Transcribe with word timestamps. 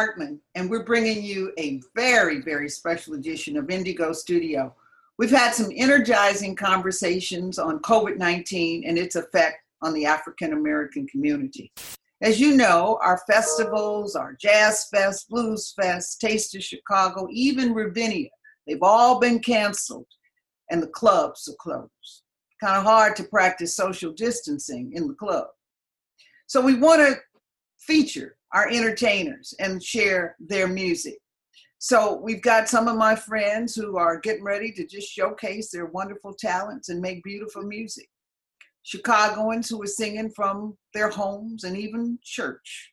Hartman, 0.00 0.40
and 0.54 0.70
we're 0.70 0.82
bringing 0.82 1.22
you 1.22 1.52
a 1.58 1.78
very, 1.94 2.40
very 2.40 2.70
special 2.70 3.12
edition 3.12 3.58
of 3.58 3.68
Indigo 3.68 4.14
Studio. 4.14 4.74
We've 5.18 5.30
had 5.30 5.52
some 5.52 5.70
energizing 5.76 6.56
conversations 6.56 7.58
on 7.58 7.80
COVID 7.80 8.16
19 8.16 8.84
and 8.86 8.96
its 8.96 9.14
effect 9.14 9.58
on 9.82 9.92
the 9.92 10.06
African 10.06 10.54
American 10.54 11.06
community. 11.06 11.70
As 12.22 12.40
you 12.40 12.56
know, 12.56 12.98
our 13.02 13.20
festivals, 13.30 14.16
our 14.16 14.38
Jazz 14.40 14.86
Fest, 14.90 15.28
Blues 15.28 15.74
Fest, 15.78 16.18
Taste 16.18 16.54
of 16.54 16.64
Chicago, 16.64 17.28
even 17.30 17.74
Ravinia, 17.74 18.30
they've 18.66 18.82
all 18.82 19.20
been 19.20 19.38
canceled 19.38 20.08
and 20.70 20.82
the 20.82 20.86
clubs 20.86 21.46
are 21.46 21.60
closed. 21.60 22.22
Kind 22.58 22.78
of 22.78 22.84
hard 22.84 23.16
to 23.16 23.24
practice 23.24 23.76
social 23.76 24.14
distancing 24.14 24.92
in 24.94 25.08
the 25.08 25.14
club. 25.14 25.48
So 26.46 26.62
we 26.62 26.76
want 26.76 27.02
to 27.02 27.16
feature 27.78 28.38
our 28.52 28.68
entertainers 28.68 29.54
and 29.58 29.82
share 29.82 30.36
their 30.40 30.68
music. 30.68 31.18
So 31.78 32.20
we've 32.22 32.42
got 32.42 32.68
some 32.68 32.88
of 32.88 32.96
my 32.96 33.14
friends 33.16 33.74
who 33.74 33.96
are 33.96 34.20
getting 34.20 34.44
ready 34.44 34.70
to 34.72 34.86
just 34.86 35.10
showcase 35.10 35.70
their 35.70 35.86
wonderful 35.86 36.34
talents 36.34 36.90
and 36.90 37.00
make 37.00 37.24
beautiful 37.24 37.62
music. 37.62 38.08
Chicagoans 38.82 39.68
who 39.68 39.82
are 39.82 39.86
singing 39.86 40.30
from 40.30 40.76
their 40.92 41.08
homes 41.08 41.64
and 41.64 41.76
even 41.76 42.18
church. 42.22 42.92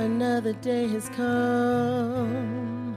Another 0.00 0.54
day 0.54 0.88
has 0.88 1.10
come, 1.10 2.96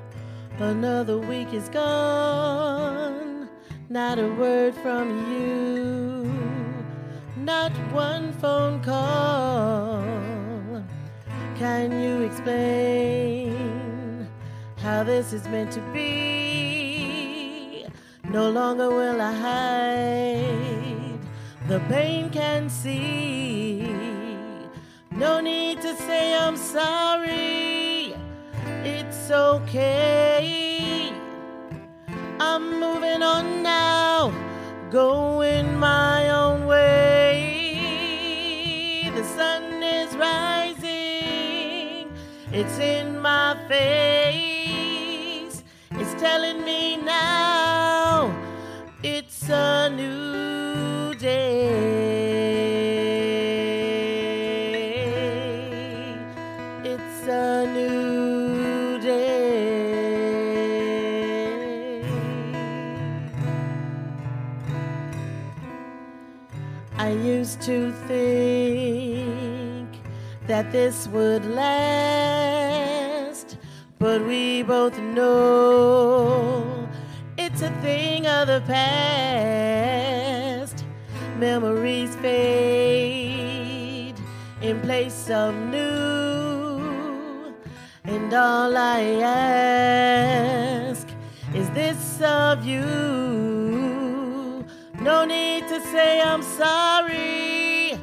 another 0.57 1.17
week 1.17 1.53
is 1.53 1.67
gone. 1.67 3.49
Not 3.89 4.19
a 4.19 4.29
word 4.35 4.73
from 4.75 5.09
you, 5.29 6.31
not 7.35 7.73
one 7.91 8.31
phone 8.31 8.81
call. 8.81 10.01
Can 11.57 12.01
you 12.01 12.21
explain 12.21 14.29
how 14.77 15.03
this 15.03 15.33
is 15.33 15.45
meant 15.49 15.73
to 15.73 15.81
be? 15.91 17.85
No 18.29 18.49
longer 18.49 18.89
will 18.89 19.19
I 19.19 19.33
hide, 19.33 21.19
the 21.67 21.81
pain 21.89 22.29
can 22.29 22.69
see. 22.69 23.92
No 25.15 25.39
need 25.39 25.79
to 25.81 25.95
say 25.95 26.35
I'm 26.35 26.57
sorry. 26.57 28.15
It's 28.83 29.29
okay. 29.29 31.13
I'm 32.39 32.79
moving 32.79 33.21
on 33.21 33.61
now, 33.61 34.33
going 34.89 35.77
my 35.77 36.29
own 36.29 36.65
way. 36.65 37.51
The 39.15 39.23
sun 39.23 39.83
is 39.83 40.15
rising, 40.17 42.11
it's 42.51 42.79
in 42.79 43.19
my 43.19 43.55
face. 43.67 45.63
It's 45.91 46.13
telling 46.19 46.65
me 46.65 46.97
now 46.97 48.35
it's 49.03 49.47
a 49.47 49.91
new 49.91 50.22
this 70.73 71.07
would 71.09 71.45
last, 71.45 73.57
but 73.99 74.25
we 74.25 74.63
both 74.63 74.97
know 74.99 76.89
it's 77.37 77.61
a 77.61 77.69
thing 77.83 78.25
of 78.25 78.47
the 78.47 78.59
past. 78.65 80.83
Memories 81.37 82.15
fade 82.15 84.15
in 84.63 84.81
place 84.81 85.29
of 85.29 85.53
new, 85.55 87.53
and 88.05 88.33
all 88.33 88.75
I 88.75 89.01
ask 90.89 91.07
is 91.53 91.69
this 91.69 92.19
of 92.19 92.65
you. 92.65 92.81
No 94.99 95.23
need 95.23 95.67
to 95.67 95.79
say 95.91 96.19
I'm 96.19 96.41
sorry, 96.41 97.95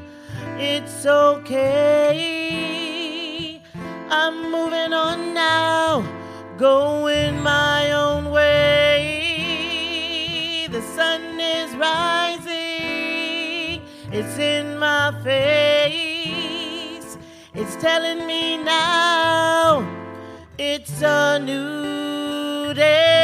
it's 0.57 1.05
okay. 1.05 2.40
I'm 4.13 4.51
moving 4.51 4.93
on 4.93 5.33
now, 5.35 6.05
going 6.59 7.41
my 7.41 7.93
own 7.93 8.33
way. 8.33 9.47
The 10.69 10.83
sun 10.83 11.39
is 11.39 11.77
rising, 11.77 12.51
it's 14.11 14.37
in 14.37 14.77
my 14.79 15.13
face. 15.23 17.17
It's 17.55 17.77
telling 17.77 18.27
me 18.27 18.57
now 18.57 19.89
it's 20.59 21.03
a 21.03 21.39
new 21.39 22.75
day. 22.75 23.20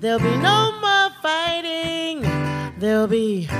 There'll 0.00 0.18
be 0.18 0.36
no 0.38 0.72
more 0.80 1.10
fighting. 1.20 2.22
There'll 2.78 3.06
be 3.06 3.50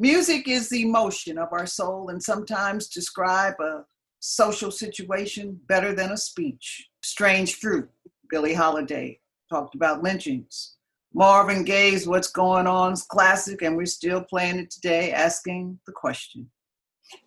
Music 0.00 0.48
is 0.48 0.70
the 0.70 0.80
emotion 0.80 1.36
of 1.36 1.48
our 1.52 1.66
soul 1.66 2.08
and 2.08 2.22
sometimes 2.22 2.88
describe 2.88 3.52
a 3.60 3.84
social 4.20 4.70
situation 4.70 5.60
better 5.68 5.94
than 5.94 6.12
a 6.12 6.16
speech. 6.16 6.88
Strange 7.02 7.56
Fruit, 7.56 7.86
Billie 8.30 8.54
Holiday 8.54 9.20
talked 9.50 9.74
about 9.74 10.02
lynchings. 10.02 10.76
Marvin 11.12 11.64
Gaye's 11.64 12.08
What's 12.08 12.30
Going 12.30 12.66
On 12.66 12.94
is 12.94 13.02
classic, 13.02 13.60
and 13.60 13.76
we're 13.76 13.84
still 13.84 14.24
playing 14.24 14.60
it 14.60 14.70
today, 14.70 15.12
asking 15.12 15.78
the 15.86 15.92
question. 15.92 16.50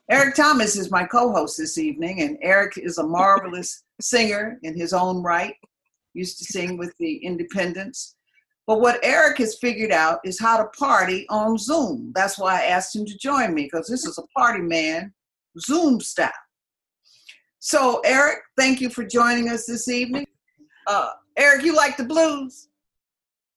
Eric 0.10 0.34
Thomas 0.34 0.76
is 0.76 0.90
my 0.90 1.06
co 1.06 1.32
host 1.32 1.60
this 1.60 1.78
evening, 1.78 2.24
and 2.24 2.40
Eric 2.42 2.80
is 2.80 2.98
a 2.98 3.06
marvelous 3.06 3.84
singer 4.02 4.58
in 4.64 4.76
his 4.76 4.94
own 4.94 5.22
right. 5.22 5.54
Used 6.16 6.40
to 6.40 6.46
sing 6.46 6.80
with 6.80 6.96
the 6.98 7.18
Independents. 7.18 8.16
But 8.66 8.80
what 8.80 9.00
Eric 9.04 9.40
has 9.40 9.58
figured 9.60 9.92
out 9.92 10.20
is 10.24 10.40
how 10.40 10.58
to 10.58 10.66
party 10.78 11.26
on 11.30 11.58
Zoom. 11.58 12.12
That's 12.16 12.38
why 12.40 12.62
I 12.62 12.66
asked 12.66 12.96
him 12.96 13.06
to 13.06 13.18
join 13.18 13.54
me, 13.54 13.64
because 13.64 13.88
this 13.88 14.06
is 14.06 14.18
a 14.18 14.40
party 14.40 14.62
man, 14.62 15.14
Zoom 15.60 16.00
style. 16.00 16.32
So, 17.60 18.00
Eric, 18.06 18.40
thank 18.58 18.80
you 18.82 18.90
for 18.90 19.04
joining 19.06 19.50
us 19.50 19.66
this 19.66 19.88
evening. 19.90 20.26
Uh, 20.88 21.12
Eric, 21.38 21.64
you 21.66 21.76
like 21.76 21.98
the 21.98 22.04
blues? 22.06 22.70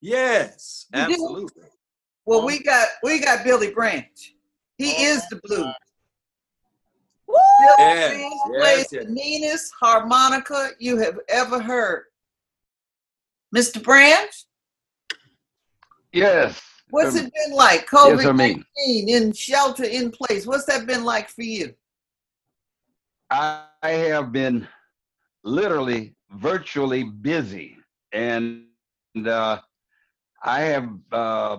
Yes, 0.01 0.87
You 0.95 1.07
do? 1.07 1.13
absolutely. 1.13 1.63
Well, 2.25 2.45
we 2.45 2.63
got 2.63 2.89
we 3.03 3.21
got 3.21 3.45
Billy 3.45 3.71
Branch. 3.73 4.35
He 4.79 4.91
is 4.91 5.27
the 5.29 5.41
blues. 5.45 5.73
Billy 7.29 7.39
Yes, 7.79 8.11
Branch 8.15 8.35
yes, 8.35 8.61
plays 8.61 8.87
yes. 8.93 9.05
the 9.07 9.11
meanest 9.13 9.73
harmonica 9.81 10.71
you 10.79 10.97
have 10.99 11.19
ever 11.29 11.61
heard. 11.61 12.05
Mr. 13.55 13.83
Branch, 13.83 14.31
Yes. 16.17 16.63
what's 16.91 17.15
Um, 17.15 17.27
it 17.27 17.33
been 17.35 17.55
like? 17.55 17.81
Yes, 17.81 17.91
I 17.93 18.09
COVID 18.09 18.37
mean, 18.37 18.65
19 18.79 19.09
in 19.09 19.33
shelter 19.33 19.85
in 19.85 20.11
place. 20.11 20.47
What's 20.47 20.65
that 20.65 20.87
been 20.87 21.05
like 21.05 21.29
for 21.29 21.43
you? 21.43 21.75
I 23.31 23.67
have 23.83 24.33
been 24.33 24.67
literally 25.45 26.15
virtually 26.31 27.05
busy, 27.05 27.77
and 28.13 28.65
uh, 29.27 29.59
I 30.43 30.61
have 30.61 30.89
uh, 31.13 31.59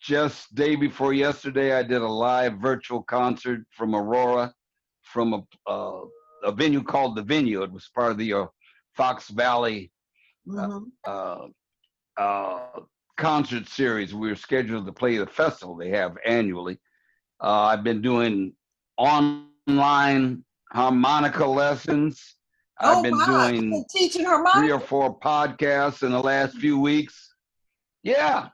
just 0.00 0.54
day 0.54 0.76
before 0.76 1.12
yesterday 1.12 1.76
I 1.76 1.82
did 1.82 2.02
a 2.02 2.08
live 2.08 2.58
virtual 2.58 3.02
concert 3.02 3.62
from 3.70 3.94
Aurora, 3.96 4.54
from 5.02 5.32
a 5.34 5.70
uh, 5.70 6.02
a 6.44 6.52
venue 6.52 6.82
called 6.82 7.16
the 7.16 7.22
Venue. 7.22 7.62
It 7.62 7.72
was 7.72 7.90
part 7.92 8.12
of 8.12 8.18
the 8.18 8.32
uh, 8.32 8.46
Fox 8.94 9.30
Valley 9.30 9.90
Mhm. 10.46 10.92
Concert 13.16 13.68
series. 13.68 14.14
We 14.14 14.28
were 14.28 14.36
scheduled 14.36 14.86
to 14.86 14.92
play 14.92 15.16
the 15.16 15.26
festival 15.26 15.76
they 15.76 15.90
have 15.90 16.16
annually. 16.24 16.78
Uh, 17.42 17.62
I've 17.62 17.84
been 17.84 18.02
doing 18.02 18.52
online 18.96 20.44
harmonica 20.72 21.46
lessons. 21.46 22.36
I've 22.78 23.02
been 23.02 23.14
Oh. 23.14 23.50
You've 23.50 23.60
doing 23.60 23.84
teaching 23.90 24.26
three 24.54 24.70
or 24.70 24.80
four 24.80 25.18
podcasts 25.18 26.02
in 26.02 26.12
the 26.12 26.20
last 26.20 26.56
few 26.58 26.78
weeks. 26.78 27.34
Yeah, 28.02 28.48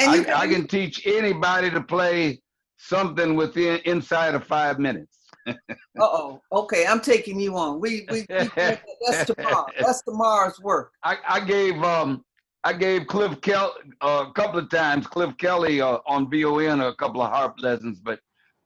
I, 0.00 0.14
you 0.14 0.26
I 0.32 0.46
can 0.46 0.66
teach 0.66 1.06
anybody 1.06 1.70
to 1.70 1.80
play 1.80 2.40
something 2.76 3.34
within 3.34 3.80
inside 3.84 4.34
of 4.34 4.44
five 4.46 4.78
minutes. 4.78 5.18
Uh-oh. 5.46 6.40
Okay, 6.52 6.86
I'm 6.86 7.00
taking 7.00 7.40
you 7.40 7.56
on. 7.56 7.80
We 7.80 8.06
we, 8.10 8.24
we 8.30 8.50
that's 8.56 9.26
tomorrow. 9.26 9.66
That's 9.78 10.02
tomorrow's 10.02 10.60
work. 10.60 10.92
I, 11.02 11.18
I 11.28 11.40
gave 11.40 11.82
um 11.82 12.24
I 12.62 12.72
gave 12.74 13.06
Cliff 13.06 13.40
Kelly 13.40 13.72
uh, 14.02 14.26
a 14.28 14.32
couple 14.32 14.58
of 14.58 14.68
times 14.68 15.06
Cliff 15.06 15.36
Kelly 15.38 15.80
uh, 15.80 15.98
on 16.06 16.30
VON 16.30 16.80
a 16.80 16.94
couple 16.94 17.22
of 17.22 17.30
harp 17.30 17.54
lessons, 17.58 18.00
but 18.00 18.20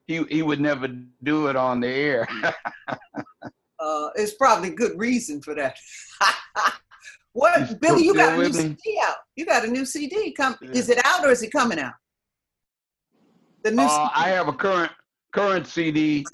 he 0.07 0.25
he 0.25 0.43
would 0.43 0.61
never 0.61 0.89
do 1.23 1.47
it 1.49 1.57
on 1.57 1.81
the 1.81 1.89
air. 1.89 2.29
Uh, 3.81 4.09
it's 4.15 4.33
probably 4.35 4.71
good 4.71 4.99
reason 4.99 5.43
for 5.43 5.55
that. 5.55 5.77
You 7.37 7.41
what, 7.41 7.81
Billy? 7.81 8.05
You 8.05 8.15
got 8.15 8.35
a 8.35 8.37
new 8.37 8.45
me? 8.45 8.53
CD 8.53 9.01
out. 9.03 9.17
You 9.35 9.45
got 9.45 9.65
a 9.65 9.67
new 9.67 9.85
CD. 9.85 10.31
Come, 10.31 10.57
Yeah. 10.63 10.71
is 10.71 10.89
it 10.89 11.05
out 11.05 11.27
or 11.27 11.31
is 11.33 11.43
it 11.43 11.51
coming 11.51 11.81
out? 11.81 11.95
The 13.65 13.73
new. 13.73 13.83
Uh. 13.83 14.09
I 14.15 14.29
have 14.29 14.47
a 14.47 14.53
current 14.53 14.93
current 15.33 15.67
CD 15.67 16.25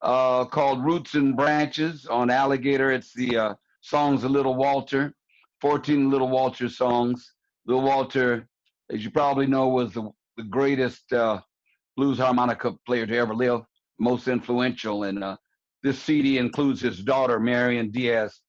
uh, 0.00 0.46
called 0.46 0.82
Roots 0.82 1.14
and 1.14 1.36
Branches 1.36 2.06
on 2.06 2.30
Alligator. 2.30 2.90
It's 2.90 3.12
the 3.12 3.36
uh, 3.36 3.54
songs 3.82 4.24
of 4.24 4.30
Little 4.30 4.54
Walter, 4.54 5.14
14 5.60 6.10
Little 6.10 6.28
Walter 6.28 6.68
songs. 6.68 7.32
Little 7.66 7.82
Walter, 7.82 8.48
as 8.90 9.04
you 9.04 9.10
probably 9.10 9.46
know, 9.46 9.68
was 9.68 9.92
the, 9.92 10.10
the 10.36 10.44
greatest 10.44 11.12
uh, 11.12 11.40
blues 11.96 12.18
harmonica 12.18 12.72
player 12.86 13.06
to 13.06 13.16
ever 13.16 13.34
live, 13.34 13.62
most 13.98 14.28
influential. 14.28 15.04
And 15.04 15.24
uh, 15.24 15.36
this 15.82 15.98
CD 15.98 16.38
includes 16.38 16.80
his 16.80 17.02
daughter, 17.02 17.40
Marion 17.40 17.90
Diaz, 17.90 18.40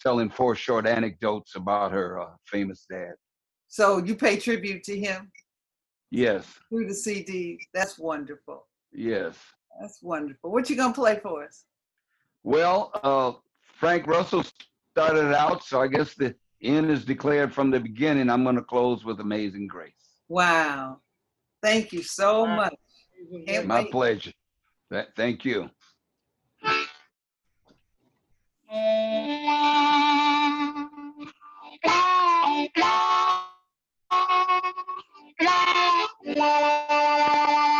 telling 0.00 0.30
four 0.30 0.54
short 0.54 0.86
anecdotes 0.86 1.54
about 1.56 1.92
her 1.92 2.20
uh, 2.20 2.30
famous 2.46 2.86
dad. 2.90 3.14
So 3.68 3.98
you 3.98 4.14
pay 4.14 4.36
tribute 4.36 4.82
to 4.84 4.98
him 4.98 5.30
Yes, 6.10 6.46
through 6.68 6.86
the 6.86 6.94
CD. 6.94 7.58
That's 7.72 7.98
wonderful. 7.98 8.66
yes. 8.92 9.36
That's 9.80 10.00
wonderful. 10.00 10.52
What 10.52 10.70
you 10.70 10.76
gonna 10.76 10.94
play 10.94 11.18
for 11.20 11.42
us? 11.44 11.64
Well, 12.44 12.92
uh, 13.02 13.32
Frank 13.60 14.06
Russell 14.06 14.44
started 14.92 15.34
out, 15.34 15.64
so 15.64 15.80
I 15.80 15.88
guess 15.88 16.14
the 16.14 16.34
end 16.64 16.90
is 16.90 17.04
declared 17.04 17.52
from 17.54 17.70
the 17.70 17.80
beginning. 17.80 18.30
I'm 18.30 18.42
going 18.42 18.56
to 18.56 18.62
close 18.62 19.04
with 19.04 19.20
Amazing 19.20 19.66
Grace. 19.66 19.92
Wow. 20.28 20.98
Thank 21.62 21.92
you 21.92 22.02
so 22.02 22.44
wow. 22.44 22.56
much. 22.56 22.74
Can't 23.46 23.66
My 23.66 23.80
wait. 23.80 23.90
pleasure. 23.90 24.32
Th- 24.90 25.08
thank 25.16 25.44
you. 25.44 25.70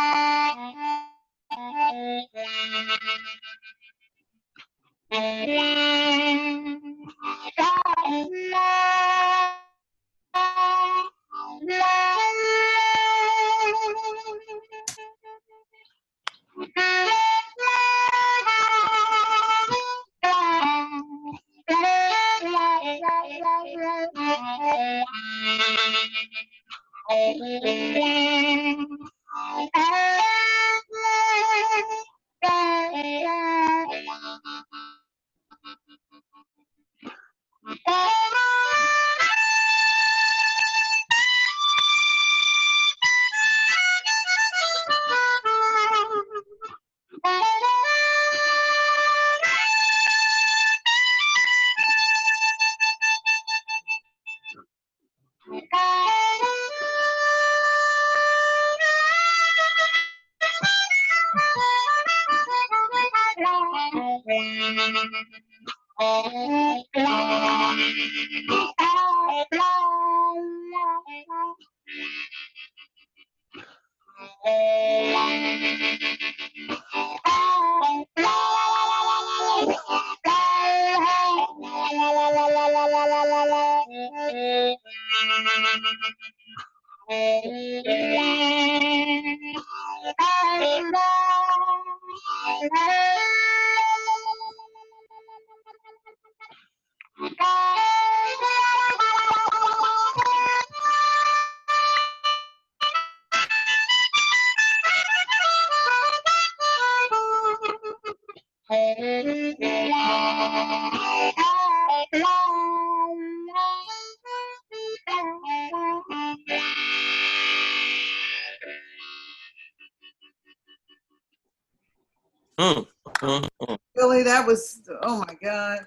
Mm, 122.57 122.87
mm, 123.21 123.49
mm. 123.61 123.77
Billy, 123.95 124.23
that 124.23 124.47
was 124.47 124.81
oh 125.01 125.19
my 125.19 125.35
God. 125.43 125.79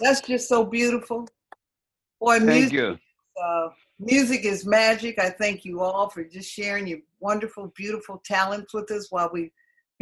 That's 0.00 0.22
just 0.22 0.48
so 0.48 0.64
beautiful. 0.64 1.28
Boy, 2.20 2.38
Thank 2.38 2.46
music 2.46 2.72
you. 2.72 2.98
uh, 3.42 3.68
music 3.98 4.44
is 4.44 4.64
magic. 4.64 5.18
I 5.18 5.30
thank 5.30 5.64
you 5.64 5.82
all 5.82 6.08
for 6.08 6.24
just 6.24 6.50
sharing 6.50 6.86
your 6.86 7.00
wonderful, 7.20 7.72
beautiful 7.76 8.22
talents 8.24 8.72
with 8.72 8.90
us 8.90 9.10
while 9.10 9.30
we've 9.32 9.50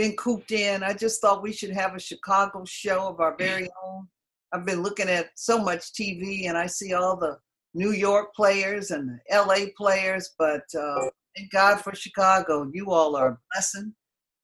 been 0.03 0.17
cooped 0.17 0.51
in. 0.51 0.83
I 0.83 0.95
just 0.95 1.21
thought 1.21 1.45
we 1.45 1.53
should 1.53 1.71
have 1.71 1.95
a 1.95 2.01
Chicago 2.01 2.65
show 2.65 3.07
of 3.07 3.21
our 3.21 3.37
very 3.37 3.69
own. 3.85 4.09
I've 4.53 4.67
been 4.67 4.83
looking 4.83 5.09
at 5.09 5.29
so 5.37 5.63
much 5.63 5.93
TV 5.93 6.49
and 6.49 6.59
I 6.59 6.67
see 6.67 6.93
all 6.93 7.17
the 7.17 7.39
New 7.73 7.93
York 7.93 8.35
players 8.35 8.91
and 8.91 9.09
the 9.09 9.19
LA 9.33 9.67
players, 9.77 10.31
but 10.37 10.65
uh, 10.77 11.05
thank 11.37 11.53
God 11.53 11.81
for 11.83 11.95
Chicago. 11.95 12.69
You 12.73 12.91
all 12.91 13.15
are 13.15 13.29
a 13.29 13.39
blessing 13.53 13.95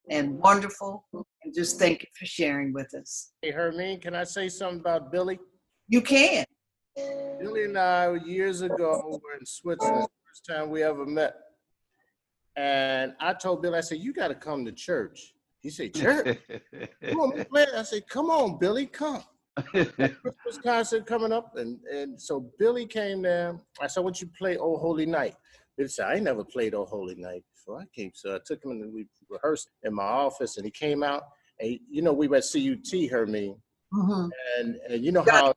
and 0.09 0.39
wonderful. 0.39 1.05
And 1.13 1.53
just 1.53 1.77
thank 1.77 2.03
you 2.03 2.09
for 2.17 2.25
sharing 2.25 2.73
with 2.73 2.95
us. 2.95 3.33
Hey, 3.43 3.51
Hermene, 3.51 4.01
can 4.01 4.15
I 4.15 4.23
say 4.23 4.49
something 4.49 4.79
about 4.79 5.11
Billy? 5.11 5.41
You 5.89 6.03
can. 6.03 6.45
Billy 6.95 7.65
and 7.65 7.77
I, 7.77 8.15
years 8.25 8.61
ago, 8.61 9.21
were 9.25 9.37
in 9.37 9.45
Switzerland, 9.45 10.07
first 10.25 10.47
time 10.49 10.71
we 10.71 10.85
ever 10.85 11.05
met. 11.05 11.35
And 12.57 13.15
I 13.19 13.35
told 13.35 13.61
Billy, 13.61 13.79
I 13.79 13.81
said, 13.81 13.99
you 13.99 14.13
got 14.13 14.29
to 14.29 14.37
come 14.37 14.65
to 14.65 14.71
church. 14.71 15.35
He 15.61 15.71
said, 15.71 15.95
church? 15.95 16.39
Come 17.05 17.21
on, 17.21 17.47
man. 17.51 17.69
I 17.77 17.83
said, 17.83 18.09
come 18.09 18.31
on, 18.31 18.59
Billy, 18.59 18.87
come. 18.87 19.23
Christmas 19.73 20.59
concert 20.63 21.07
coming 21.07 21.33
up. 21.33 21.57
And, 21.57 21.79
and 21.93 22.21
so 22.21 22.51
Billy 22.59 22.87
came 22.87 23.23
there. 23.23 23.59
I 23.81 23.89
said, 23.89 24.05
"What 24.05 24.21
you 24.21 24.29
play 24.39 24.57
Oh 24.57 24.77
Holy 24.77 25.07
Night? 25.07 25.35
Billy 25.77 25.89
said, 25.89 26.07
I 26.07 26.15
ain't 26.15 26.25
never 26.25 26.45
played 26.45 26.75
Oh 26.75 26.85
Holy 26.85 27.17
Night 27.17 27.43
before 27.55 27.81
I 27.81 27.85
came. 27.95 28.13
So 28.15 28.35
I 28.35 28.39
took 28.47 28.65
him 28.65 28.71
and 28.71 28.93
we 28.93 29.07
rehearsed 29.29 29.71
in 29.83 29.95
my 29.95 30.05
office 30.05 30.57
and 30.57 30.65
he 30.65 30.71
came 30.71 31.03
out. 31.03 31.23
And 31.61 31.79
you 31.91 32.03
know, 32.03 32.13
we 32.13 32.29
were 32.29 32.37
at 32.37 32.45
CUT, 32.45 33.11
Hermene. 33.11 33.59
Mhm. 33.93 34.31
And, 34.59 34.77
and 34.89 35.05
you 35.05 35.13
know 35.13 35.25
how 35.29 35.55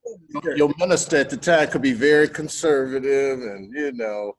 your 0.56 0.74
minister 0.80 1.18
at 1.18 1.30
the 1.30 1.38
time 1.38 1.70
could 1.70 1.82
be 1.82 1.94
very 1.94 2.30
conservative 2.30 3.42
and 3.42 3.70
you 3.74 3.92
know 3.92 4.38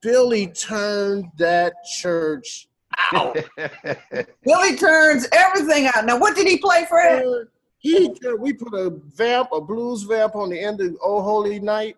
billy 0.00 0.46
turned 0.46 1.26
that 1.36 1.74
church 2.00 2.69
out 3.12 3.36
Billy 4.44 4.76
turns 4.76 5.26
everything 5.32 5.86
out. 5.94 6.04
Now, 6.04 6.18
what 6.18 6.34
did 6.36 6.46
he 6.46 6.58
play 6.58 6.84
for? 6.88 6.98
Ed? 7.00 7.24
he 7.78 8.12
turned- 8.14 8.40
we 8.40 8.52
put 8.52 8.74
a 8.74 8.90
vamp 9.16 9.48
a 9.52 9.60
blues 9.60 10.02
vamp 10.02 10.34
on 10.36 10.50
the 10.50 10.60
end 10.60 10.80
of 10.80 10.96
oh 11.02 11.22
holy 11.22 11.58
night 11.60 11.96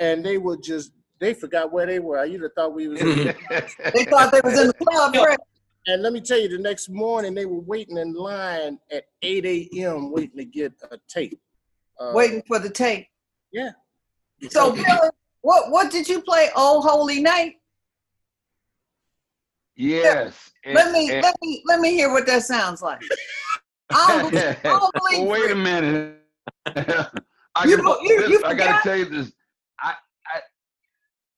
and 0.00 0.24
they 0.24 0.38
were 0.38 0.56
just 0.56 0.92
they 1.20 1.34
forgot 1.34 1.70
where 1.72 1.86
they 1.86 1.98
were 2.00 2.24
you'd 2.24 2.42
have 2.42 2.52
thought 2.54 2.74
we 2.74 2.88
was 2.88 2.98
They 3.00 4.04
thought 4.10 4.32
they 4.32 4.40
was 4.42 4.58
in 4.58 4.68
the 4.68 4.74
club. 4.74 5.14
Fred. 5.14 5.38
and 5.86 6.02
let 6.02 6.12
me 6.12 6.20
tell 6.20 6.38
you 6.40 6.48
the 6.48 6.58
next 6.58 6.88
morning 6.88 7.34
they 7.34 7.46
were 7.46 7.60
waiting 7.60 7.96
in 7.98 8.12
line 8.14 8.78
at 8.90 9.04
8 9.22 9.46
a.m 9.46 10.10
waiting 10.10 10.38
to 10.38 10.44
get 10.44 10.72
a 10.90 10.98
tape 11.08 11.38
Uh, 12.00 12.12
waiting 12.14 12.42
for 12.48 12.58
the 12.58 12.70
tape. 12.70 13.06
yeah 13.52 13.70
So, 14.50 14.72
Billy, 14.72 15.10
what 15.42 15.70
what 15.70 15.92
did 15.92 16.08
you 16.08 16.20
play? 16.22 16.48
Oh, 16.56 16.80
holy 16.80 17.20
night. 17.20 17.59
Yes. 19.80 20.50
Let 20.66 20.92
me 20.92 21.10
And- 21.10 21.22
let 21.22 21.34
me 21.42 21.62
let 21.66 21.80
me 21.80 21.90
hear 21.92 22.12
what 22.12 22.26
that 22.26 22.42
sounds 22.42 22.82
like. 22.82 23.00
I 23.90 24.30
don't, 24.30 24.36
I 24.36 24.90
don't 25.14 25.26
Wait 25.26 25.50
a 25.50 25.54
minute. 25.54 26.16
I, 26.66 27.64
You 27.64 27.78
go- 27.78 27.98
you- 28.02 28.26
you 28.28 28.42
I 28.44 28.54
gotta 28.54 28.82
tell 28.82 28.96
you 28.96 29.06
this. 29.06 29.32
I, 29.80 29.94
I, 30.34 30.40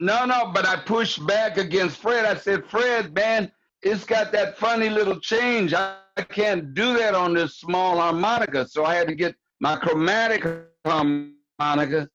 no, 0.00 0.24
no, 0.26 0.50
but 0.52 0.66
I 0.66 0.76
pushed 0.76 1.26
back 1.26 1.56
against 1.56 1.98
Fred. 1.98 2.26
I 2.26 2.36
said, 2.36 2.64
Fred, 2.66 3.14
man, 3.14 3.50
it's 3.82 4.04
got 4.04 4.32
that 4.32 4.58
funny 4.58 4.90
little 4.90 5.18
change. 5.20 5.72
I, 5.72 5.96
I 6.16 6.22
can't 6.22 6.74
do 6.74 6.92
that 6.98 7.14
on 7.14 7.32
this 7.34 7.56
small 7.58 7.98
harmonica, 7.98 8.68
so 8.68 8.84
I 8.84 8.94
had 8.96 9.08
to 9.08 9.14
get 9.14 9.34
my 9.60 9.76
chromatic 9.76 10.44
harmonica. 10.84 12.08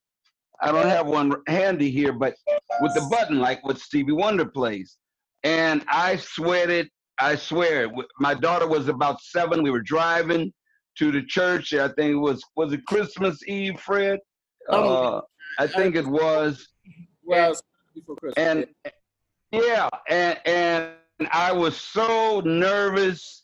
I 0.62 0.72
don't 0.72 0.88
have 0.88 1.08
one 1.08 1.34
handy 1.48 1.90
here, 1.90 2.14
but 2.14 2.36
with 2.82 2.94
the 2.94 3.08
button, 3.10 3.40
like 3.40 3.64
what 3.66 3.80
Stevie 3.80 4.12
Wonder 4.12 4.46
plays. 4.46 4.98
And 5.48 5.86
I 5.88 6.18
sweated. 6.18 6.89
I 7.20 7.36
swear, 7.38 7.89
my 8.20 8.34
daughter 8.34 8.68
was 8.68 8.89
about 8.89 9.22
seven. 9.22 9.63
We 9.63 9.72
were 9.72 9.82
driving 9.82 10.51
to 10.98 11.10
the 11.10 11.24
church. 11.24 11.74
I 11.74 11.88
think 11.88 12.12
it 12.12 12.22
was 12.30 12.44
was 12.58 12.74
it 12.74 12.86
Christmas 12.86 13.39
Eve, 13.48 13.80
Fred? 13.80 14.20
Oh. 14.68 14.84
Uh, 14.84 15.22
I 15.58 15.68
think 15.68 15.96
it 15.96 16.06
was. 16.06 16.68
well 17.24 17.56
before 17.96 18.18
Christmas. 18.18 18.46
And 18.46 18.66
yeah, 19.54 19.88
and 20.10 20.38
and 20.46 20.89
I 21.32 21.54
was 21.54 21.77
so 21.77 22.42
nervous. 22.44 23.44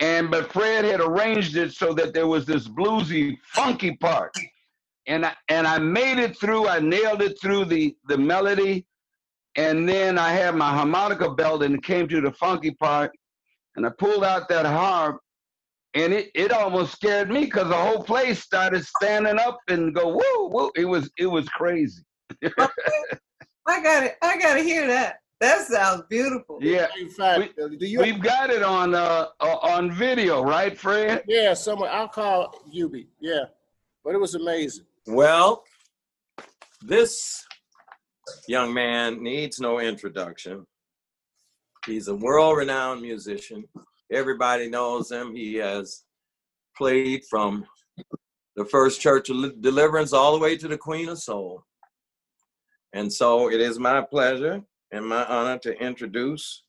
And 0.00 0.30
but 0.30 0.50
Fred 0.50 0.86
had 0.86 1.00
arranged 1.02 1.56
it 1.58 1.72
so 1.72 1.92
that 1.92 2.14
there 2.14 2.26
was 2.26 2.46
this 2.46 2.66
bluesy, 2.66 3.36
funky 3.42 3.96
part, 3.96 4.34
and 5.06 5.26
I 5.26 5.34
and 5.50 5.66
I 5.66 5.78
made 5.78 6.18
it 6.18 6.38
through. 6.38 6.68
I 6.68 6.80
nailed 6.80 7.20
it 7.20 7.38
through 7.38 7.66
the 7.66 7.94
the 8.08 8.16
melody, 8.16 8.86
and 9.56 9.88
then 9.88 10.18
I 10.18 10.32
had 10.32 10.54
my 10.54 10.70
harmonica 10.70 11.30
belt 11.30 11.62
and 11.62 11.74
it 11.76 11.82
came 11.82 12.08
to 12.08 12.20
the 12.20 12.32
funky 12.32 12.72
part, 12.72 13.12
and 13.76 13.86
I 13.86 13.90
pulled 13.90 14.24
out 14.24 14.48
that 14.48 14.66
harp, 14.66 15.20
and 15.94 16.12
it 16.12 16.30
it 16.34 16.52
almost 16.52 16.92
scared 16.92 17.30
me 17.30 17.44
because 17.44 17.68
the 17.68 17.76
whole 17.76 18.02
place 18.02 18.40
started 18.40 18.84
standing 18.84 19.38
up 19.38 19.58
and 19.68 19.94
go 19.94 20.08
woo 20.08 20.48
woo. 20.48 20.70
It 20.76 20.84
was 20.84 21.10
it 21.18 21.26
was 21.26 21.48
crazy. 21.48 22.02
I 23.66 23.82
got 23.82 24.04
it. 24.04 24.16
I 24.22 24.38
got 24.38 24.54
to 24.54 24.62
hear 24.62 24.86
that. 24.86 25.20
That 25.40 25.66
sounds 25.66 26.04
beautiful. 26.08 26.58
Yeah, 26.62 26.86
In 26.98 27.08
fact, 27.08 27.54
we, 27.58 27.76
do 27.76 27.86
you 27.86 28.00
we've 28.00 28.22
got 28.22 28.50
it 28.50 28.62
on 28.62 28.94
uh, 28.94 29.26
uh 29.40 29.56
on 29.56 29.90
video, 29.90 30.42
right, 30.42 30.76
Fred? 30.76 31.22
Yeah, 31.26 31.54
someone 31.54 31.90
I'll 31.92 32.08
call 32.08 32.54
Yubi. 32.72 33.06
Yeah, 33.20 33.44
but 34.04 34.14
it 34.14 34.18
was 34.18 34.34
amazing. 34.34 34.86
Well, 35.06 35.64
this 36.82 37.44
young 38.48 38.72
man 38.72 39.22
needs 39.22 39.60
no 39.60 39.80
introduction. 39.80 40.66
He's 41.86 42.08
a 42.08 42.14
world 42.14 42.56
renowned 42.56 43.02
musician. 43.02 43.64
Everybody 44.12 44.68
knows 44.68 45.10
him. 45.10 45.34
He 45.34 45.54
has 45.56 46.04
played 46.76 47.22
from 47.28 47.64
the 48.56 48.64
first 48.64 49.00
Church 49.00 49.30
of 49.30 49.60
Deliverance 49.60 50.12
all 50.12 50.32
the 50.32 50.38
way 50.38 50.56
to 50.56 50.68
the 50.68 50.78
Queen 50.78 51.08
of 51.08 51.18
Soul. 51.18 51.64
And 52.92 53.12
so 53.12 53.50
it 53.50 53.60
is 53.60 53.78
my 53.78 54.00
pleasure 54.00 54.62
and 54.92 55.06
my 55.06 55.24
honor 55.24 55.58
to 55.58 55.78
introduce 55.82 56.62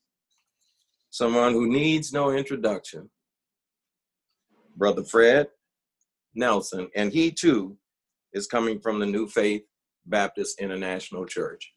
someone 1.12 1.54
who 1.54 1.68
needs 1.68 2.12
no 2.12 2.32
introduction, 2.32 3.10
Brother 4.76 5.04
Fred 5.04 5.48
Nelson. 6.34 6.90
And 6.96 7.14
he 7.14 7.32
too 7.32 7.78
is 8.34 8.48
coming 8.48 8.80
from 8.80 9.00
the 9.00 9.06
New 9.06 9.28
Faith 9.28 9.62
Baptist 10.06 10.60
International 10.60 11.26
Church. 11.26 11.74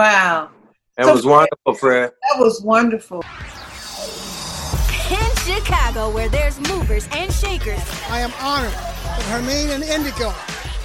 Wow. 0.00 0.48
That 0.96 1.04
So- 1.04 1.12
was 1.12 1.26
wonderful, 1.26 1.74
Fred. 1.74 2.10
That 2.32 2.40
was 2.42 2.62
wonderful. 2.62 3.22
In 5.10 5.30
Chicago, 5.44 6.08
where 6.08 6.30
there's 6.30 6.58
movers 6.70 7.06
and 7.12 7.30
shakers, 7.30 7.82
I 8.10 8.20
am 8.20 8.32
honored 8.40 8.72
that 8.72 9.22
Hermene 9.28 9.74
and 9.74 9.84
Indigo 9.84 10.32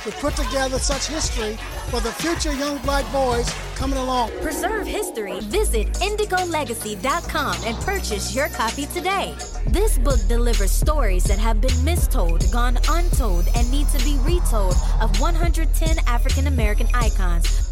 would 0.04 0.16
put 0.16 0.36
together 0.36 0.80
such 0.80 1.06
history 1.08 1.58
for 1.90 2.02
the 2.02 2.12
future 2.12 2.52
young 2.52 2.78
black 2.80 3.10
boys 3.14 3.50
coming 3.76 3.98
along. 3.98 4.32
preserve 4.42 4.86
history. 4.86 5.40
Visit 5.44 5.94
IndigoLegacy.com 5.94 7.56
and 7.66 7.78
purchase 7.86 8.36
your 8.36 8.50
copy 8.50 8.86
today. 8.88 9.34
This 9.68 9.98
book 9.98 10.20
delivers 10.28 10.72
stories 10.72 11.24
that 11.24 11.40
have 11.40 11.62
been 11.62 11.78
mistold, 11.86 12.52
gone 12.52 12.78
untold, 12.90 13.48
and 13.56 13.72
need 13.72 13.88
to 13.96 14.04
be 14.04 14.18
retold 14.24 14.76
of 15.00 15.18
110 15.22 16.00
African 16.06 16.48
American 16.48 16.88
icons. 16.94 17.65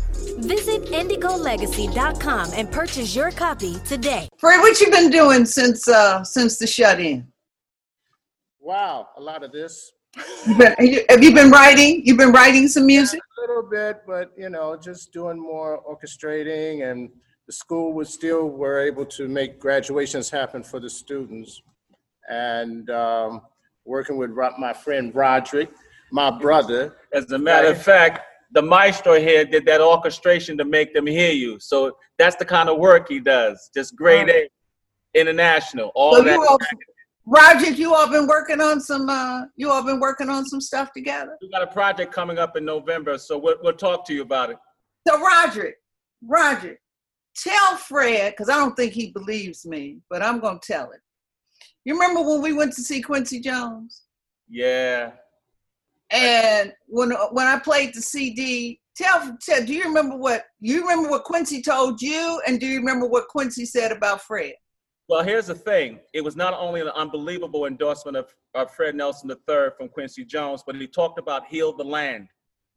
Visit 0.43 0.85
IndigoLegacy.com 0.85 2.51
and 2.55 2.71
purchase 2.71 3.15
your 3.15 3.31
copy 3.31 3.75
today. 3.85 4.27
Fred, 4.37 4.59
what 4.59 4.79
you 4.81 4.91
been 4.91 5.09
doing 5.09 5.45
since 5.45 5.87
uh 5.87 6.23
since 6.23 6.57
the 6.57 6.67
shut 6.67 6.99
in? 6.99 7.27
Wow, 8.59 9.09
a 9.17 9.21
lot 9.21 9.43
of 9.43 9.51
this. 9.51 9.91
You 10.45 10.55
been, 10.57 10.75
have 11.09 11.23
you 11.23 11.33
been 11.33 11.49
writing? 11.49 12.01
You've 12.05 12.17
been 12.17 12.31
writing 12.31 12.67
some 12.67 12.85
music? 12.85 13.19
A 13.37 13.41
little 13.41 13.63
bit, 13.63 14.01
but 14.05 14.31
you 14.37 14.49
know, 14.49 14.77
just 14.77 15.11
doing 15.11 15.39
more 15.39 15.81
orchestrating 15.89 16.89
and 16.89 17.09
the 17.47 17.53
school 17.53 17.93
was 17.93 18.13
still 18.13 18.49
were 18.49 18.79
able 18.79 19.05
to 19.05 19.27
make 19.27 19.59
graduations 19.59 20.29
happen 20.29 20.63
for 20.63 20.79
the 20.79 20.89
students. 20.89 21.61
And 22.29 22.89
um, 22.89 23.41
working 23.85 24.17
with 24.17 24.31
my 24.31 24.73
friend 24.73 25.13
Roderick, 25.13 25.71
my 26.11 26.31
brother. 26.31 26.95
As 27.11 27.31
a 27.31 27.37
matter 27.37 27.69
of 27.69 27.81
fact, 27.81 28.21
the 28.53 28.61
maestro 28.61 29.19
here 29.19 29.43
did 29.45 29.65
that 29.65 29.81
orchestration 29.81 30.57
to 30.57 30.65
make 30.65 30.93
them 30.93 31.07
hear 31.07 31.31
you. 31.31 31.59
So 31.59 31.97
that's 32.17 32.35
the 32.35 32.45
kind 32.45 32.69
of 32.69 32.77
work 32.77 33.09
he 33.09 33.19
does. 33.19 33.69
Just 33.73 33.95
grade 33.95 34.29
A, 34.29 34.49
international, 35.13 35.91
all 35.95 36.15
So 36.15 36.23
that. 36.23 36.33
you 36.33 36.45
all, 36.47 36.57
Roger, 37.25 37.71
you 37.71 37.93
all 37.93 38.09
been 38.09 38.27
working 38.27 38.61
on 38.61 38.79
some 38.79 39.09
uh 39.09 39.43
you 39.55 39.71
all 39.71 39.83
been 39.83 39.99
working 39.99 40.29
on 40.29 40.45
some 40.45 40.61
stuff 40.61 40.91
together? 40.93 41.37
We 41.41 41.49
got 41.49 41.63
a 41.63 41.67
project 41.67 42.13
coming 42.13 42.37
up 42.37 42.55
in 42.55 42.65
November, 42.65 43.17
so 43.17 43.37
we'll, 43.37 43.55
we'll 43.63 43.73
talk 43.73 44.05
to 44.07 44.13
you 44.13 44.21
about 44.21 44.51
it. 44.51 44.57
So 45.07 45.19
Roger, 45.19 45.73
Roger, 46.21 46.79
tell 47.35 47.77
Fred, 47.77 48.33
because 48.33 48.49
I 48.49 48.55
don't 48.55 48.75
think 48.75 48.93
he 48.93 49.11
believes 49.11 49.65
me, 49.65 49.97
but 50.09 50.21
I'm 50.21 50.39
gonna 50.39 50.59
tell 50.61 50.91
it. 50.91 50.99
You 51.85 51.93
remember 51.93 52.21
when 52.21 52.41
we 52.41 52.53
went 52.53 52.73
to 52.73 52.81
see 52.81 53.01
Quincy 53.01 53.39
Jones? 53.39 54.03
Yeah. 54.47 55.11
And 56.13 56.73
when 56.87 57.11
when 57.31 57.47
I 57.47 57.59
played 57.59 57.93
the 57.93 58.01
CD, 58.01 58.79
tell, 58.95 59.35
tell 59.41 59.65
do 59.65 59.73
you 59.73 59.83
remember 59.83 60.15
what 60.15 60.45
you 60.59 60.81
remember 60.81 61.09
what 61.09 61.23
Quincy 61.23 61.61
told 61.61 62.01
you, 62.01 62.41
and 62.47 62.59
do 62.59 62.67
you 62.67 62.77
remember 62.77 63.07
what 63.07 63.27
Quincy 63.27 63.65
said 63.65 63.91
about 63.91 64.21
Fred? 64.21 64.53
Well, 65.09 65.23
here's 65.23 65.47
the 65.47 65.55
thing. 65.55 65.99
It 66.13 66.23
was 66.23 66.35
not 66.35 66.53
only 66.53 66.81
an 66.81 66.87
unbelievable 66.89 67.65
endorsement 67.65 68.15
of, 68.15 68.33
of 68.53 68.71
Fred 68.71 68.95
Nelson 68.95 69.29
III 69.29 69.71
from 69.77 69.89
Quincy 69.89 70.23
Jones, 70.23 70.63
but 70.65 70.75
he 70.75 70.87
talked 70.87 71.19
about 71.19 71.45
Heal 71.47 71.75
the 71.75 71.83
Land 71.83 72.29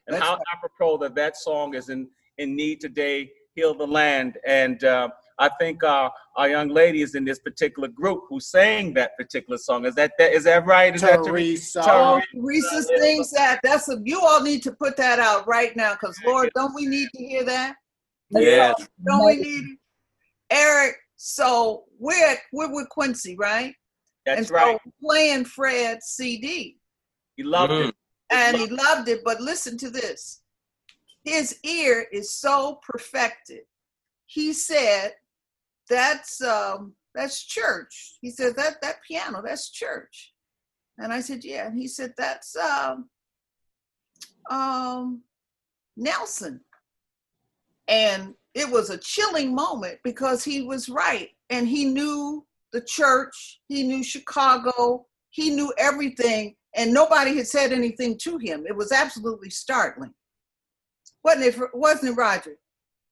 and 0.06 0.14
That's 0.14 0.24
how 0.24 0.34
right. 0.34 0.42
apropos 0.52 0.98
that 0.98 1.14
that 1.14 1.36
song 1.36 1.74
is 1.74 1.88
in, 1.88 2.08
in 2.38 2.54
need 2.54 2.80
today, 2.80 3.30
Heal 3.54 3.74
the 3.74 3.86
Land. 3.86 4.38
And 4.46 4.82
uh, 4.84 5.08
I 5.38 5.50
think 5.60 5.84
uh, 5.84 6.08
our 6.36 6.48
young 6.48 6.68
lady 6.68 7.02
is 7.02 7.14
in 7.14 7.24
this 7.24 7.38
particular 7.38 7.88
group 7.88 8.24
who 8.28 8.40
sang 8.40 8.94
that 8.94 9.16
particular 9.18 9.58
song. 9.58 9.84
Is 9.84 9.94
that, 9.96 10.12
that 10.18 10.32
is 10.32 10.44
that 10.44 10.64
right? 10.64 10.94
Is 10.94 11.02
that 11.02 11.22
Teresa. 11.24 11.82
Oh, 11.86 12.20
Teresa. 12.34 12.68
Teresa 12.70 12.82
sings 12.98 13.30
that. 13.32 13.60
That's 13.62 13.88
a 13.88 13.98
you 14.04 14.20
all 14.20 14.42
need 14.42 14.62
to 14.62 14.72
put 14.72 14.96
that 14.96 15.18
out 15.18 15.46
right 15.46 15.76
now, 15.76 15.92
because 15.92 16.16
Lord, 16.26 16.50
don't 16.54 16.74
we 16.74 16.86
need 16.86 17.08
to 17.14 17.22
hear 17.22 17.44
that? 17.44 17.74
Yes. 18.30 18.86
Don't 19.06 19.26
we 19.26 19.36
need 19.36 19.64
it? 19.64 19.78
Eric, 20.50 20.96
so 21.16 21.84
we're 21.98 22.24
at, 22.32 22.38
we're 22.52 22.72
with 22.74 22.88
Quincy, 22.88 23.36
right? 23.38 23.74
and 24.26 24.38
That's 24.38 24.48
so 24.48 24.54
right. 24.54 24.78
playing 25.04 25.44
Fred's 25.44 26.06
CD. 26.06 26.78
He 27.36 27.42
loved 27.42 27.72
Mm. 27.72 27.88
it. 27.90 27.94
and 28.30 28.56
he 28.56 28.66
loved 28.66 29.08
it. 29.08 29.20
But 29.24 29.40
listen 29.40 29.76
to 29.78 29.90
this: 29.90 30.40
his 31.24 31.58
ear 31.62 32.06
is 32.10 32.32
so 32.32 32.80
perfected. 32.82 33.60
He 34.26 34.52
said, 34.52 35.12
"That's 35.88 36.40
um, 36.42 36.94
that's 37.14 37.44
church." 37.44 38.18
He 38.20 38.30
said 38.30 38.56
that 38.56 38.80
that 38.82 39.02
piano, 39.06 39.42
that's 39.44 39.70
church. 39.70 40.32
And 40.98 41.12
I 41.12 41.20
said, 41.20 41.44
"Yeah." 41.44 41.66
And 41.66 41.78
he 41.78 41.88
said, 41.88 42.14
"That's 42.16 42.56
um, 42.56 43.08
um, 44.50 45.22
Nelson." 45.96 46.60
And 47.88 48.34
it 48.54 48.68
was 48.68 48.90
a 48.90 48.98
chilling 48.98 49.54
moment 49.54 49.98
because 50.02 50.42
he 50.42 50.62
was 50.62 50.88
right, 50.88 51.30
and 51.50 51.68
he 51.68 51.84
knew 51.84 52.44
the 52.72 52.80
church, 52.80 53.60
he 53.68 53.82
knew 53.82 54.02
Chicago, 54.02 55.06
he 55.30 55.50
knew 55.50 55.72
everything, 55.78 56.56
and 56.74 56.92
nobody 56.92 57.36
had 57.36 57.46
said 57.46 57.72
anything 57.72 58.18
to 58.18 58.38
him. 58.38 58.66
It 58.66 58.76
was 58.76 58.92
absolutely 58.92 59.50
startling. 59.50 60.12
Wasn't 61.24 61.44
it, 61.44 61.56
wasn't 61.72 62.12
it, 62.12 62.16
Roger? 62.16 62.56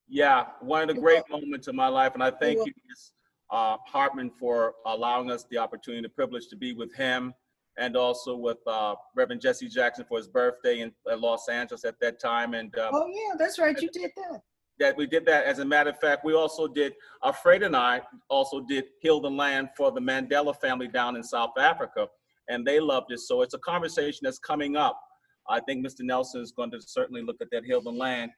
Yeah, 0.09 0.47
one 0.61 0.83
of 0.89 0.95
the 0.95 1.01
great 1.01 1.23
moments 1.31 1.67
of 1.67 1.75
my 1.75 1.89
life, 1.89 2.13
and 2.15 2.23
I 2.23 2.31
thank 2.31 2.57
You're 2.57 2.67
Ms. 2.89 3.13
uh, 3.51 3.77
Hartman, 3.87 4.31
for 4.39 4.75
allowing 4.87 5.31
us 5.31 5.45
the 5.51 5.59
opportunity, 5.59 6.03
the 6.03 6.09
privilege 6.11 6.49
to 6.49 6.57
be 6.57 6.75
with 6.75 6.95
him, 6.95 7.33
and 7.79 7.97
also 7.97 8.37
with 8.37 8.59
uh, 8.67 8.95
Reverend 9.17 9.41
Jesse 9.41 9.69
Jackson 9.69 10.05
for 10.07 10.19
his 10.19 10.29
birthday 10.29 10.81
in 10.81 10.93
uh, 11.11 11.17
Los 11.17 11.49
Angeles 11.49 11.85
at 11.85 11.99
that 12.01 12.21
time, 12.21 12.55
and 12.55 12.77
uh, 12.79 12.91
Oh, 12.93 13.07
yeah, 13.09 13.35
that's 13.39 13.59
right. 13.59 13.81
You 13.81 13.89
did 13.91 14.11
that. 14.17 14.41
that 14.79 14.97
we 14.97 15.07
did 15.07 15.25
that. 15.27 15.45
As 15.45 15.59
a 15.61 15.65
matter 15.65 15.91
of 15.91 15.99
fact, 16.01 16.25
we 16.25 16.35
also 16.35 16.69
did. 16.69 16.93
Uh, 17.23 17.33
Fred 17.33 17.63
and 17.63 17.75
I 17.75 18.03
also 18.29 18.61
did 18.61 18.85
"Heal 19.01 19.21
the 19.21 19.31
Land" 19.31 19.71
for 19.77 19.91
the 19.91 20.01
Mandela 20.01 20.55
family 20.61 20.87
down 20.89 21.17
in 21.17 21.23
South 21.23 21.53
Africa, 21.59 22.09
and 22.49 22.67
they 22.67 22.79
loved 22.79 23.11
it. 23.11 23.21
So 23.21 23.41
it's 23.41 23.55
a 23.55 23.59
conversation 23.61 24.21
that's 24.23 24.39
coming 24.39 24.77
up. 24.77 25.01
I 25.49 25.61
think 25.61 25.85
Mr. 25.85 26.01
Nelson 26.01 26.41
is 26.43 26.53
going 26.53 26.71
to 26.73 26.81
certainly 26.81 27.23
look 27.23 27.37
at 27.41 27.49
that 27.53 27.65
"Heal 27.65 27.81
the 27.81 27.91
Land" 27.91 28.31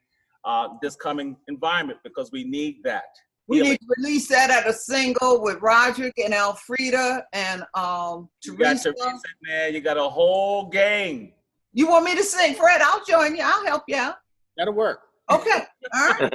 uh, 0.47 0.69
this 0.81 0.97
coming 0.97 1.37
environment 1.49 1.99
because 2.05 2.31
we 2.33 2.45
need 2.45 2.77
that. 2.85 3.05
We 3.49 3.59
Healing. 3.59 3.71
need 3.73 3.79
to 3.81 3.87
release 3.99 4.29
that 4.29 4.51
at 4.51 4.67
a 4.67 4.73
single 4.73 5.43
with 5.43 5.61
Roderick 5.61 6.15
and 6.19 6.33
Alfreda 6.35 7.23
and 7.33 7.63
um, 7.75 8.29
You 8.45 8.57
got 8.57 8.71
Teresa. 8.73 8.93
Teresa 8.93 9.09
in 9.09 9.49
there. 9.49 9.69
You 9.69 9.81
got 9.81 9.97
a 9.99 10.09
whole 10.09 10.69
gang. 10.69 11.33
You 11.73 11.89
want 11.89 12.05
me 12.05 12.15
to 12.17 12.25
sing, 12.25 12.55
Fred? 12.55 12.81
I'll 12.81 13.05
join 13.05 13.37
you. 13.37 13.43
I'll 13.45 13.65
help 13.67 13.83
you 13.87 13.97
out. 13.97 14.17
That'll 14.57 14.75
work. 14.75 15.01
Okay. 15.31 15.61
All 15.95 16.09
right. 16.09 16.33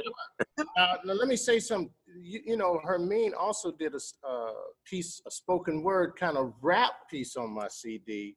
Uh, 0.58 0.64
now 1.04 1.12
let 1.14 1.26
me 1.28 1.36
say 1.36 1.58
some. 1.58 1.90
You, 2.20 2.40
you 2.46 2.56
know, 2.56 2.78
Hermene 2.86 3.32
also 3.38 3.72
did 3.72 3.94
a 3.94 4.00
uh, 4.28 4.52
piece, 4.86 5.20
a 5.26 5.30
spoken 5.30 5.82
word 5.82 6.12
kind 6.18 6.36
of 6.36 6.52
rap 6.62 6.92
piece 7.10 7.36
on 7.36 7.50
my 7.52 7.68
CD. 7.68 8.36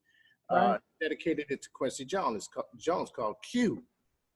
Uh, 0.52 0.56
Right. 0.56 0.80
dedicated 1.02 1.46
it 1.50 1.62
to 1.64 1.70
Quincy 1.74 2.06
Jones. 2.06 2.36
It's 2.38 2.48
called, 2.48 2.68
Jones 2.78 3.10
called 3.16 3.36
Q. 3.52 3.84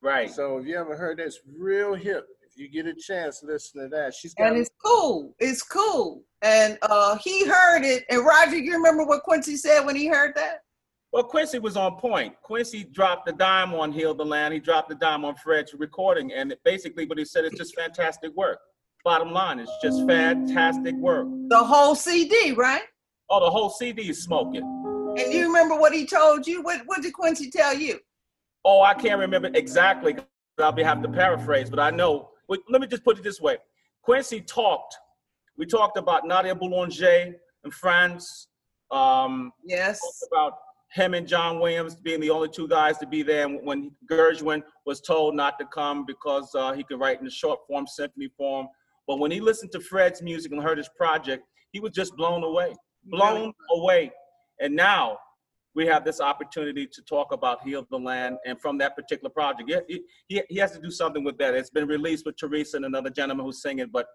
Right. 0.01 0.29
So 0.29 0.57
if 0.57 0.65
you 0.65 0.77
ever 0.77 0.95
heard 0.95 1.19
that's 1.19 1.39
real 1.57 1.93
hip. 1.93 2.25
If 2.41 2.57
you 2.57 2.69
get 2.69 2.87
a 2.87 2.95
chance, 2.95 3.41
listen 3.43 3.83
to 3.83 3.87
that. 3.89 4.13
She's 4.13 4.33
got 4.33 4.49
And 4.49 4.57
it's 4.57 4.71
cool. 4.83 5.35
It's 5.39 5.61
cool. 5.61 6.23
And 6.41 6.77
uh, 6.81 7.17
he 7.17 7.45
heard 7.45 7.83
it. 7.83 8.05
And 8.09 8.25
Roger, 8.25 8.57
you 8.57 8.73
remember 8.73 9.05
what 9.05 9.23
Quincy 9.23 9.55
said 9.55 9.81
when 9.85 9.95
he 9.95 10.07
heard 10.07 10.33
that? 10.35 10.63
Well, 11.11 11.23
Quincy 11.23 11.59
was 11.59 11.75
on 11.75 11.97
point. 11.97 12.35
Quincy 12.43 12.83
dropped 12.83 13.25
the 13.25 13.33
dime 13.33 13.73
on 13.73 13.91
Heal 13.91 14.13
the 14.13 14.25
Land. 14.25 14.53
He 14.53 14.59
dropped 14.59 14.89
the 14.89 14.95
dime 14.95 15.25
on 15.25 15.35
Fred's 15.35 15.73
recording. 15.73 16.31
And 16.33 16.55
basically, 16.63 17.05
what 17.05 17.17
he 17.17 17.25
said 17.25 17.45
is 17.45 17.53
just 17.53 17.75
fantastic 17.75 18.35
work. 18.35 18.59
Bottom 19.03 19.31
line, 19.31 19.59
it's 19.59 19.71
just 19.81 20.05
fantastic 20.05 20.93
work. 20.95 21.27
The 21.47 21.63
whole 21.63 21.95
CD, 21.95 22.51
right? 22.51 22.83
Oh, 23.29 23.39
the 23.39 23.49
whole 23.49 23.69
CD 23.69 24.09
is 24.09 24.23
smoking. 24.23 24.61
And 25.17 25.33
you 25.33 25.47
remember 25.47 25.75
what 25.75 25.93
he 25.93 26.05
told 26.05 26.45
you? 26.45 26.61
What, 26.61 26.81
what 26.85 27.01
did 27.01 27.13
Quincy 27.13 27.49
tell 27.49 27.73
you? 27.73 27.99
Oh, 28.65 28.81
I 28.81 28.93
can't 28.93 29.19
remember 29.19 29.49
exactly. 29.53 30.15
I'll 30.59 30.71
be 30.71 30.83
having 30.83 31.03
to 31.03 31.09
paraphrase, 31.09 31.69
but 31.69 31.79
I 31.79 31.89
know. 31.89 32.31
wait, 32.47 32.59
Let 32.69 32.81
me 32.81 32.87
just 32.87 33.03
put 33.03 33.17
it 33.17 33.23
this 33.23 33.39
way. 33.39 33.57
Quincy 34.01 34.41
talked. 34.41 34.97
We 35.57 35.65
talked 35.65 35.97
about 35.97 36.25
Nadia 36.27 36.55
Boulanger 36.55 37.35
in 37.63 37.71
France. 37.71 38.47
Um, 38.91 39.51
Yes. 39.63 39.99
talked 40.01 40.31
about 40.31 40.53
him 40.91 41.13
and 41.13 41.27
John 41.27 41.59
Williams 41.59 41.95
being 41.95 42.19
the 42.19 42.29
only 42.31 42.49
two 42.49 42.67
guys 42.67 42.97
to 42.97 43.05
be 43.07 43.21
there. 43.21 43.45
And 43.45 43.59
when 43.65 43.91
Gershwin 44.09 44.63
was 44.85 45.01
told 45.01 45.35
not 45.35 45.59
to 45.59 45.65
come 45.65 46.05
because 46.05 46.53
uh, 46.55 46.73
he 46.73 46.83
could 46.83 46.99
write 46.99 47.19
in 47.19 47.25
the 47.25 47.31
short 47.31 47.59
form 47.67 47.85
symphony 47.87 48.29
form. 48.35 48.67
But 49.07 49.19
when 49.19 49.31
he 49.31 49.39
listened 49.39 49.71
to 49.73 49.79
Fred's 49.79 50.21
music 50.21 50.51
and 50.51 50.61
heard 50.61 50.77
his 50.77 50.89
project, 50.89 51.43
he 51.71 51.79
was 51.79 51.91
just 51.91 52.15
blown 52.15 52.43
away, 52.43 52.73
blown 53.05 53.53
away. 53.71 54.11
And 54.59 54.75
now 54.75 55.17
we 55.79 55.85
have 55.85 56.03
this 56.03 56.19
opportunity 56.19 56.85
to 56.85 57.01
talk 57.03 57.31
about 57.31 57.61
Heal 57.63 57.87
the 57.89 57.97
Land 57.97 58.37
and 58.45 58.59
from 58.59 58.77
that 58.79 58.97
particular 58.97 59.29
project. 59.29 59.71
He, 59.87 60.01
he, 60.27 60.41
he 60.49 60.57
has 60.57 60.73
to 60.73 60.81
do 60.81 60.91
something 60.91 61.23
with 61.23 61.37
that. 61.37 61.53
It's 61.53 61.69
been 61.69 61.87
released 61.87 62.25
with 62.25 62.35
Teresa 62.35 62.75
and 62.75 62.85
another 62.85 63.09
gentleman 63.09 63.45
who's 63.45 63.61
singing, 63.61 63.87
but 63.89 64.05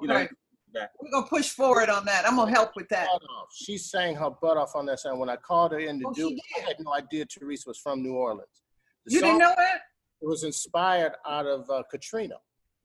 you 0.00 0.06
know, 0.06 0.14
Okay. 0.14 0.28
that. 0.74 0.92
We're 1.02 1.10
going 1.10 1.24
to 1.24 1.28
push 1.28 1.48
forward 1.50 1.88
on 1.90 2.04
that. 2.04 2.24
I'm 2.24 2.36
going 2.36 2.46
to 2.46 2.54
help 2.54 2.70
with 2.76 2.88
that. 2.90 3.08
She 3.52 3.76
sang 3.78 4.14
her 4.14 4.30
butt 4.30 4.56
off 4.56 4.76
on 4.76 4.86
that 4.86 5.00
song. 5.00 5.18
When 5.18 5.28
I 5.28 5.34
called 5.34 5.72
her 5.72 5.80
in 5.80 5.98
to 5.98 6.06
Oh, 6.06 6.12
do 6.12 6.28
it, 6.28 6.40
I 6.56 6.60
had 6.68 6.76
no 6.78 6.94
idea 6.94 7.24
Teresa 7.24 7.68
was 7.70 7.78
from 7.78 8.00
New 8.00 8.14
Orleans. 8.14 8.62
The 9.06 9.14
You 9.14 9.20
didn't 9.22 9.38
know 9.38 9.54
that? 9.56 9.80
It 10.22 10.28
was 10.28 10.44
inspired 10.44 11.14
out 11.28 11.46
of 11.46 11.68
uh, 11.68 11.82
Katrina. 11.90 12.36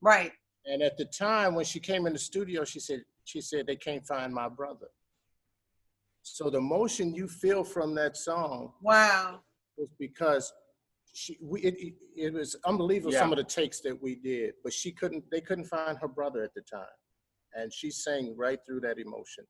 Right. 0.01 0.31
And 0.65 0.81
at 0.81 0.97
the 0.97 1.05
time 1.05 1.53
when 1.53 1.65
she 1.65 1.79
came 1.79 2.07
in 2.07 2.13
the 2.13 2.19
studio, 2.19 2.63
she 2.63 2.79
said, 2.79 3.03
she 3.25 3.41
said 3.41 3.67
they 3.67 3.75
can't 3.75 4.03
find 4.07 4.33
my 4.33 4.49
brother. 4.49 4.87
So 6.23 6.49
the 6.49 6.57
emotion 6.57 7.13
you 7.13 7.27
feel 7.27 7.63
from 7.63 7.93
that 7.95 8.15
song 8.17 8.73
Wow. 8.81 9.41
was 9.77 9.89
because 9.99 10.51
she 11.13 11.37
we 11.41 11.61
it, 11.61 11.75
it, 11.77 11.93
it 12.15 12.33
was 12.33 12.55
unbelievable 12.65 13.11
some 13.11 13.31
of 13.31 13.37
the 13.37 13.43
takes 13.43 13.81
that 13.81 14.01
we 14.01 14.15
did, 14.15 14.53
but 14.63 14.73
she 14.73 14.91
couldn't 14.91 15.23
they 15.31 15.41
couldn't 15.41 15.65
find 15.65 15.97
her 15.99 16.07
brother 16.07 16.41
at 16.43 16.53
the 16.55 16.61
time. 16.61 16.85
And 17.53 17.71
she 17.71 17.91
sang 17.91 18.35
right 18.35 18.59
through 18.65 18.79
that 18.81 18.97
emotion 18.97 19.45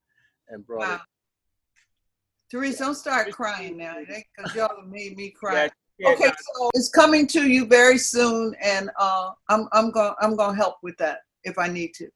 and 0.50 0.66
brought 0.66 0.88
Wow. 0.88 0.96
it. 0.96 1.02
Teresa, 2.52 2.84
don't 2.84 2.96
start 2.96 3.32
crying 3.32 3.78
now, 3.78 3.96
because 4.00 4.54
y'all 4.54 4.84
made 4.86 5.16
me 5.16 5.32
cry. 5.32 5.54
Yeah, 5.56 5.70
yeah, 5.98 6.10
Okay, 6.10 6.26
so 6.56 6.70
it's 6.76 6.90
coming 6.90 7.26
to 7.28 7.50
you 7.50 7.66
very 7.66 7.98
soon, 7.98 8.56
and 8.62 8.92
uh, 9.00 9.32
I'm 9.50 9.68
I'm 9.72 9.92
gonna 9.92 10.16
I'm 10.22 10.36
going 10.36 10.52
to 10.52 10.56
help 10.56 10.76
with 10.84 10.98
that 10.98 11.20
if 11.44 11.58
I 11.58 11.68
need 11.68 11.94
to. 11.96 12.10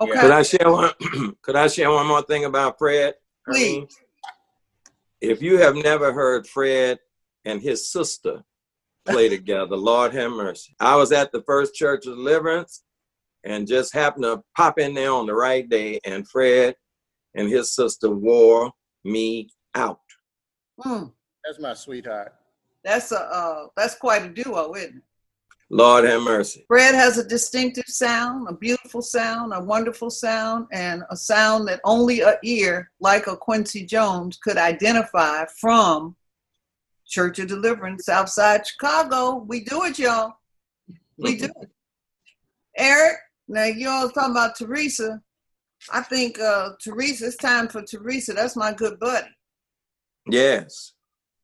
Okay. 0.00 0.20
Could 0.20 0.30
I 0.30 0.42
share 0.42 0.70
one? 0.70 0.90
could 1.42 1.56
I 1.56 1.66
share 1.66 1.90
one 1.90 2.06
more 2.06 2.22
thing 2.22 2.44
about 2.46 2.78
Fred? 2.78 3.14
I 3.48 3.52
Please. 3.52 3.76
mean, 3.76 3.88
if 5.20 5.42
you 5.42 5.58
have 5.58 5.76
never 5.76 6.12
heard 6.12 6.46
Fred 6.46 6.98
and 7.44 7.60
his 7.60 7.90
sister 7.90 8.42
play 9.06 9.28
together, 9.30 9.76
Lord 9.76 10.12
have 10.14 10.30
mercy. 10.30 10.74
I 10.80 10.96
was 10.96 11.12
at 11.12 11.32
the 11.32 11.42
First 11.42 11.74
Church 11.74 12.06
of 12.06 12.16
Deliverance 12.16 12.82
and 13.44 13.66
just 13.66 13.94
happened 13.94 14.24
to 14.24 14.42
pop 14.56 14.78
in 14.78 14.94
there 14.94 15.12
on 15.12 15.26
the 15.26 15.34
right 15.34 15.68
day, 15.68 15.98
and 16.04 16.28
Fred 16.28 16.74
and 17.34 17.48
his 17.48 17.74
sister 17.74 18.10
wore 18.10 18.70
me 19.04 19.48
out. 19.74 20.00
Hmm. 20.80 21.04
That's 21.44 21.58
my 21.58 21.74
sweetheart. 21.74 22.34
That's 22.84 23.12
a 23.12 23.20
uh, 23.20 23.66
that's 23.76 23.94
quite 23.94 24.24
a 24.24 24.28
duo, 24.28 24.74
isn't 24.74 24.96
it? 24.96 25.02
Lord 25.70 26.04
have 26.04 26.22
mercy. 26.22 26.64
Fred 26.66 26.96
has 26.96 27.16
a 27.16 27.24
distinctive 27.24 27.86
sound, 27.86 28.48
a 28.48 28.52
beautiful 28.52 29.00
sound, 29.00 29.52
a 29.54 29.60
wonderful 29.60 30.10
sound, 30.10 30.66
and 30.72 31.04
a 31.10 31.16
sound 31.16 31.68
that 31.68 31.80
only 31.84 32.20
a 32.20 32.38
ear 32.42 32.90
like 32.98 33.28
a 33.28 33.36
Quincy 33.36 33.86
Jones 33.86 34.36
could 34.36 34.56
identify 34.56 35.44
from 35.60 36.16
Church 37.06 37.38
of 37.38 37.46
Deliverance 37.46 38.08
outside 38.08 38.66
Chicago. 38.66 39.44
We 39.46 39.60
do 39.60 39.84
it, 39.84 39.98
y'all. 39.98 40.34
We 41.18 41.36
do 41.36 41.44
it. 41.44 41.70
Eric, 42.76 43.18
now 43.46 43.64
you 43.64 43.88
all 43.88 44.08
talking 44.10 44.32
about 44.32 44.56
Teresa. 44.56 45.22
I 45.92 46.02
think 46.02 46.40
uh, 46.40 46.70
Teresa, 46.82 47.26
it's 47.26 47.36
time 47.36 47.68
for 47.68 47.82
Teresa. 47.82 48.32
That's 48.32 48.56
my 48.56 48.72
good 48.72 48.98
buddy. 48.98 49.28
Yes. 50.28 50.92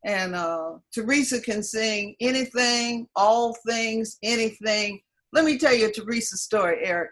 And 0.06 0.36
uh, 0.36 0.74
Teresa 0.94 1.40
can 1.40 1.64
sing 1.64 2.14
anything, 2.20 3.08
all 3.16 3.54
things, 3.66 4.18
anything. 4.22 5.00
Let 5.32 5.44
me 5.44 5.58
tell 5.58 5.74
you 5.74 5.92
Teresa's 5.92 6.42
story, 6.42 6.78
Eric. 6.84 7.10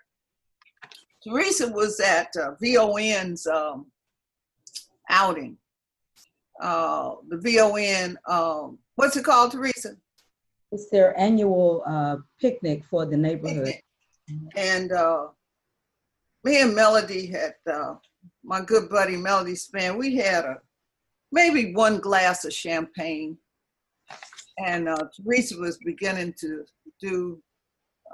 Teresa 1.25 1.69
was 1.69 1.99
at 1.99 2.29
uh, 2.41 2.53
VON's 2.63 3.49
um, 3.49 3.87
outing. 5.11 5.57
Uh, 6.63 7.17
the 7.29 7.39
VON, 7.39 8.17
um, 8.29 8.79
what's 8.95 9.17
it 9.17 9.25
called, 9.25 9.51
Teresa? 9.51 9.97
It's 10.71 10.89
their 10.91 11.19
annual 11.19 11.83
uh, 11.87 12.19
picnic 12.41 12.85
for 12.85 13.07
the 13.07 13.17
neighborhood. 13.17 13.75
And 14.55 14.93
uh, 14.93 15.27
me 16.45 16.63
and 16.63 16.77
Melody 16.77 17.27
had, 17.27 17.55
uh, 17.71 17.97
my 18.45 18.61
good 18.61 18.89
buddy 18.89 19.17
Melody 19.17 19.55
Spann, 19.55 19.99
we 19.99 20.15
had 20.15 20.45
a 20.45 20.59
maybe 21.35 21.75
one 21.75 21.99
glass 21.99 22.45
of 22.45 22.53
champagne. 22.53 23.37
And 24.65 24.89
uh, 24.89 25.09
Teresa 25.17 25.59
was 25.59 25.79
beginning 25.79 26.33
to 26.39 26.65
do 27.01 27.43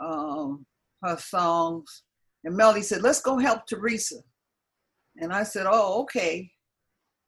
um, 0.01 0.65
her 1.03 1.19
songs. 1.19 2.03
And 2.45 2.57
Melody 2.57 2.81
said, 2.81 3.03
let's 3.03 3.21
go 3.21 3.37
help 3.37 3.67
Teresa. 3.67 4.17
And 5.19 5.35
I 5.35 5.43
said, 5.43 5.67
oh, 5.69 6.01
okay. 6.03 6.51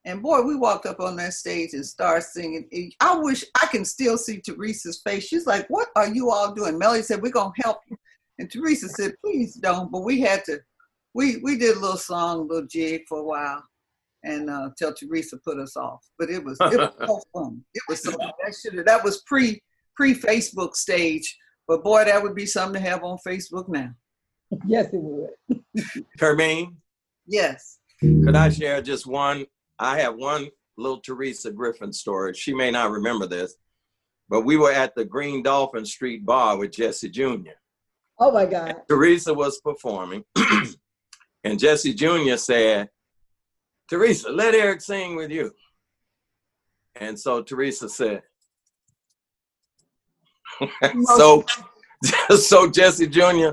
And 0.07 0.23
boy, 0.23 0.41
we 0.41 0.57
walked 0.57 0.87
up 0.87 0.99
on 0.99 1.15
that 1.17 1.35
stage 1.35 1.75
and 1.75 1.85
started 1.85 2.25
singing. 2.25 2.91
I 2.99 3.19
wish 3.19 3.45
I 3.63 3.67
can 3.67 3.85
still 3.85 4.17
see 4.17 4.41
Teresa's 4.41 5.03
face. 5.03 5.25
She's 5.25 5.47
like, 5.47 5.67
what 5.69 5.89
are 5.95 6.09
you 6.09 6.31
all 6.31 6.55
doing? 6.55 6.79
Melody 6.79 7.03
said, 7.03 7.21
we're 7.21 7.31
going 7.31 7.53
to 7.55 7.63
help 7.63 7.81
you. 7.89 7.99
And 8.39 8.51
Teresa 8.51 8.89
said, 8.89 9.13
please 9.23 9.57
don't. 9.57 9.93
But 9.93 10.05
we 10.05 10.23
had 10.23 10.43
to, 10.47 10.59
we, 11.13 11.37
we 11.45 11.59
did 11.59 11.77
a 11.77 11.81
little 11.81 11.99
song, 11.99 12.39
a 12.39 12.43
little 12.43 12.67
jig 12.67 13.03
for 13.07 13.19
a 13.19 13.25
while 13.25 13.63
and 14.25 14.49
uh, 14.51 14.71
till 14.79 14.93
Teresa 14.95 15.39
put 15.45 15.59
us 15.59 15.77
off. 15.77 16.05
But 16.19 16.31
it 16.31 16.45
was 16.45 16.57
it 16.61 16.79
was 16.79 16.93
so 17.07 17.21
fun. 17.33 17.65
It 17.75 17.83
was 17.89 18.03
so 18.03 18.11
that 18.13 18.55
should 18.61 18.85
that 18.87 19.05
was 19.05 19.23
pre 19.23 19.63
pre 19.97 20.15
Facebook 20.15 20.75
stage. 20.75 21.37
But 21.69 21.85
boy, 21.85 22.05
that 22.05 22.23
would 22.23 22.35
be 22.35 22.47
something 22.47 22.83
to 22.83 22.89
have 22.89 23.05
on 23.05 23.19
Facebook 23.27 23.69
now. 23.69 23.91
Yes, 24.67 24.87
it 24.93 25.01
would. 25.01 25.61
Hermene, 26.21 26.75
Yes. 27.27 27.79
could 28.01 28.37
I 28.37 28.49
share 28.51 28.83
just 28.83 29.07
one? 29.07 29.47
I 29.79 29.99
have 30.01 30.17
one 30.17 30.49
little 30.77 31.01
Teresa 31.01 31.51
Griffin 31.51 31.93
story. 31.93 32.35
She 32.35 32.53
may 32.53 32.71
not 32.71 32.91
remember 32.91 33.27
this, 33.27 33.55
but 34.29 34.43
we 34.43 34.57
were 34.57 34.73
at 34.73 34.95
the 34.95 35.05
Green 35.05 35.43
Dolphin 35.43 35.85
Street 35.85 36.27
Bar 36.27 36.59
with 36.59 36.73
Jesse 36.73 37.09
Jr. 37.11 37.53
Oh 38.19 38.31
my 38.33 38.45
God. 38.45 38.77
Teresa 38.89 39.33
was 39.33 39.61
performing, 39.61 40.25
and 41.45 41.59
Jesse 41.59 41.95
Jr. 41.95 42.37
said, 42.37 42.89
Teresa, 43.88 44.31
let 44.31 44.55
Eric 44.55 44.81
sing 44.81 45.16
with 45.16 45.31
you. 45.31 45.53
And 46.97 47.18
so 47.18 47.42
Teresa 47.42 47.88
said, 47.88 48.23
so, 51.05 51.45
so 52.37 52.71
Jesse 52.71 53.07
Jr. 53.07 53.51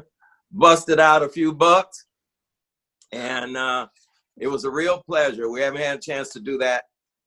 busted 0.52 1.00
out 1.00 1.24
a 1.24 1.30
few 1.30 1.54
bucks, 1.54 2.06
and 3.12 3.58
uh, 3.58 3.88
it 4.38 4.48
was 4.48 4.66
a 4.66 4.72
real 4.72 5.02
pleasure. 5.06 5.50
We 5.50 5.62
haven't 5.62 5.82
had 5.82 5.98
a 5.98 6.02
chance 6.02 6.30
to 6.30 6.40
do 6.40 6.58
that 6.60 6.84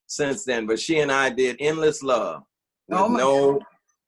since 0.06 0.44
then, 0.44 0.66
but 0.66 0.78
she 0.78 1.00
and 1.00 1.10
I 1.10 1.30
did 1.30 1.56
"Endless 1.60 2.02
Love" 2.02 2.42
with 2.88 2.98
Oh 2.98 3.08
no 3.08 3.60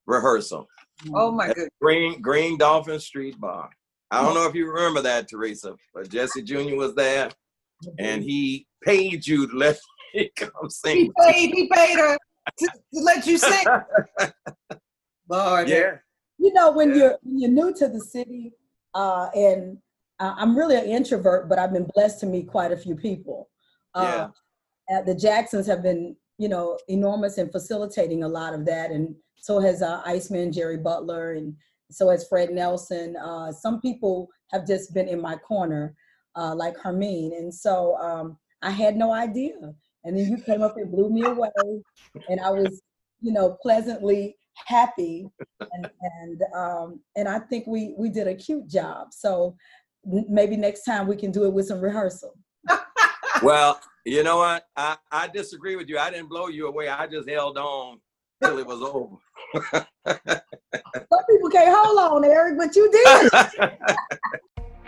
rehearsal. 0.05 0.67
Oh 1.13 1.31
my 1.31 1.47
goodness. 1.47 1.69
Green 1.81 2.21
Green 2.21 2.57
Dolphin 2.57 2.99
Street 2.99 3.39
Bar. 3.39 3.69
I 4.11 4.21
don't 4.21 4.35
know 4.35 4.47
if 4.47 4.55
you 4.55 4.67
remember 4.71 5.01
that, 5.01 5.27
Teresa, 5.27 5.75
but 5.93 6.09
Jesse 6.09 6.43
Jr. 6.43 6.75
was 6.75 6.93
there, 6.95 7.29
and 7.97 8.23
he 8.23 8.67
paid 8.85 9.25
you 9.25 9.47
to 9.47 9.55
let 9.57 9.77
me 10.13 10.29
come 10.35 10.69
sing. 10.69 10.97
He 10.97 11.11
paid 11.25 11.49
he 11.53 11.69
paid 11.73 11.97
her 11.97 12.17
to, 12.59 12.67
to 12.93 12.99
let 13.01 13.25
you 13.27 13.37
sing. 13.37 13.65
Lord. 15.29 15.67
Yeah. 15.69 15.97
You 16.37 16.53
know, 16.53 16.71
when 16.71 16.89
Yeah. 16.89 16.95
you're 16.95 17.17
when 17.23 17.39
you're 17.39 17.51
new 17.51 17.73
to 17.73 17.87
the 17.87 17.99
city, 17.99 18.53
uh, 18.93 19.29
and 19.35 19.77
uh, 20.19 20.33
I'm 20.37 20.57
really 20.57 20.75
an 20.77 20.85
introvert, 20.85 21.49
but 21.49 21.59
I've 21.59 21.73
been 21.73 21.87
blessed 21.95 22.19
to 22.21 22.25
meet 22.25 22.47
quite 22.47 22.71
a 22.71 22.77
few 22.77 22.95
people. 22.95 23.49
Uh, 23.93 24.29
uh, 24.93 25.01
the 25.03 25.15
Jacksons 25.15 25.65
have 25.67 25.81
been, 25.81 26.15
you 26.37 26.47
know, 26.49 26.77
enormous 26.89 27.37
in 27.37 27.49
facilitating 27.49 28.23
a 28.23 28.27
lot 28.27 28.53
of 28.53 28.65
that, 28.65 28.91
and 28.91 29.15
so 29.37 29.59
has 29.59 29.81
uh, 29.81 30.01
Iceman 30.05 30.51
Jerry 30.51 30.77
Butler, 30.77 31.33
and 31.33 31.55
so 31.91 32.09
has 32.09 32.27
Fred 32.27 32.51
Nelson. 32.51 33.15
Uh, 33.17 33.51
some 33.51 33.81
people 33.81 34.29
have 34.51 34.67
just 34.67 34.93
been 34.93 35.07
in 35.07 35.19
my 35.21 35.35
corner, 35.37 35.95
uh, 36.35 36.53
like 36.53 36.77
Hermene, 36.77 37.37
and 37.37 37.53
so 37.53 37.95
um, 37.97 38.37
I 38.65 38.71
had 38.71 38.97
no 38.97 39.13
idea. 39.13 39.53
And 40.03 40.17
then 40.17 40.27
you 40.29 40.37
came 40.37 40.61
up 40.61 40.75
and 40.75 40.91
blew 40.91 41.09
me 41.09 41.23
away, 41.23 41.49
and 42.29 42.39
I 42.39 42.49
was, 42.49 42.81
you 43.21 43.31
know, 43.31 43.57
pleasantly 43.61 44.35
happy 44.67 45.27
and 45.59 45.89
and 46.01 46.41
um 46.55 47.01
and 47.17 47.27
I 47.27 47.39
think 47.39 47.67
we 47.67 47.93
we 47.97 48.09
did 48.09 48.27
a 48.27 48.35
cute 48.35 48.67
job. 48.67 49.07
So 49.11 49.55
maybe 50.05 50.55
next 50.55 50.83
time 50.83 51.07
we 51.07 51.15
can 51.15 51.31
do 51.31 51.45
it 51.45 51.53
with 51.53 51.67
some 51.67 51.81
rehearsal. 51.81 52.33
Well, 53.41 53.81
you 54.05 54.23
know 54.23 54.37
what? 54.37 54.65
I, 54.77 54.95
I 55.11 55.27
disagree 55.27 55.75
with 55.75 55.89
you. 55.89 55.97
I 55.97 56.09
didn't 56.09 56.29
blow 56.29 56.47
you 56.47 56.67
away. 56.67 56.87
I 56.87 57.05
just 57.05 57.27
held 57.29 57.57
on 57.57 57.99
till 58.41 58.57
it 58.59 58.65
was 58.65 58.81
over. 58.81 59.17
Some 60.07 61.23
people 61.29 61.49
can't 61.49 61.75
hold 61.75 61.99
on, 61.99 62.23
Eric, 62.23 62.57
but 62.57 62.75
you 62.75 62.89
did. 62.91 63.31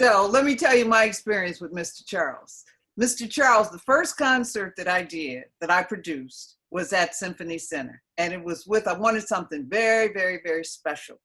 So 0.00 0.26
let 0.32 0.46
me 0.46 0.56
tell 0.56 0.74
you 0.74 0.86
my 0.86 1.04
experience 1.04 1.60
with 1.60 1.74
Mr. 1.74 2.06
Charles. 2.06 2.64
Mr. 2.98 3.28
Charles, 3.28 3.70
the 3.70 3.80
first 3.80 4.16
concert 4.16 4.72
that 4.78 4.88
I 4.88 5.02
did, 5.02 5.44
that 5.60 5.70
I 5.70 5.82
produced, 5.82 6.56
was 6.70 6.94
at 6.94 7.14
Symphony 7.14 7.58
Center. 7.58 8.00
And 8.16 8.32
it 8.32 8.42
was 8.42 8.66
with, 8.66 8.88
I 8.88 8.94
wanted 8.94 9.28
something 9.28 9.66
very, 9.68 10.10
very, 10.10 10.40
very 10.42 10.64
special. 10.64 11.20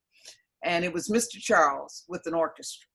And 0.62 0.84
it 0.84 0.92
was 0.92 1.08
Mr. 1.08 1.38
Charles 1.38 2.04
with 2.06 2.26
an 2.26 2.34
orchestra, 2.34 2.86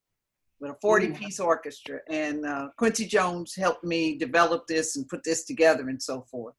with 0.60 0.70
a 0.70 0.78
40 0.84 1.14
piece 1.14 1.40
orchestra. 1.40 1.98
And 2.12 2.46
uh, 2.46 2.68
Quincy 2.78 3.08
Jones 3.08 3.56
helped 3.56 3.84
me 3.84 4.20
develop 4.20 4.68
this 4.68 4.98
and 4.98 5.10
put 5.10 5.24
this 5.24 5.46
together 5.46 5.90
and 5.90 6.00
so 6.00 6.28
forth. 6.30 6.54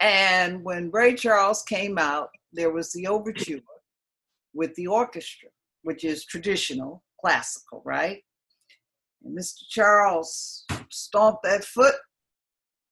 And 0.00 0.64
when 0.64 0.90
Ray 0.90 1.14
Charles 1.14 1.62
came 1.62 1.98
out, 1.98 2.30
there 2.52 2.72
was 2.72 2.90
the 2.90 3.06
overture 3.06 3.60
with 4.54 4.74
the 4.74 4.88
orchestra, 4.88 5.50
which 5.84 6.02
is 6.02 6.24
traditional, 6.24 7.03
classical, 7.24 7.80
right? 7.86 8.22
And 9.24 9.36
Mr. 9.36 9.62
Charles 9.68 10.66
stomped 10.90 11.42
that 11.44 11.64
foot 11.64 11.94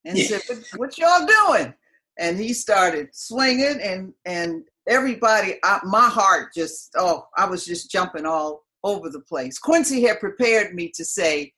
and 0.07 0.18
said, 0.18 0.40
what, 0.49 0.59
what 0.77 0.99
y'all 0.99 1.27
doing? 1.27 1.75
And 2.18 2.38
he 2.38 2.55
started 2.55 3.09
swinging 3.12 3.79
and, 3.83 4.14
and 4.25 4.64
everybody, 4.88 5.57
I, 5.62 5.81
my 5.85 6.09
heart 6.09 6.55
just, 6.55 6.92
oh, 6.97 7.27
I 7.37 7.47
was 7.47 7.66
just 7.66 7.90
jumping 7.90 8.25
all 8.25 8.64
over 8.85 9.11
the 9.11 9.21
place. 9.21 9.59
Quincy 9.59 10.03
had 10.03 10.18
prepared 10.18 10.75
me 10.75 10.90
to 10.95 11.05
say, 11.05 11.53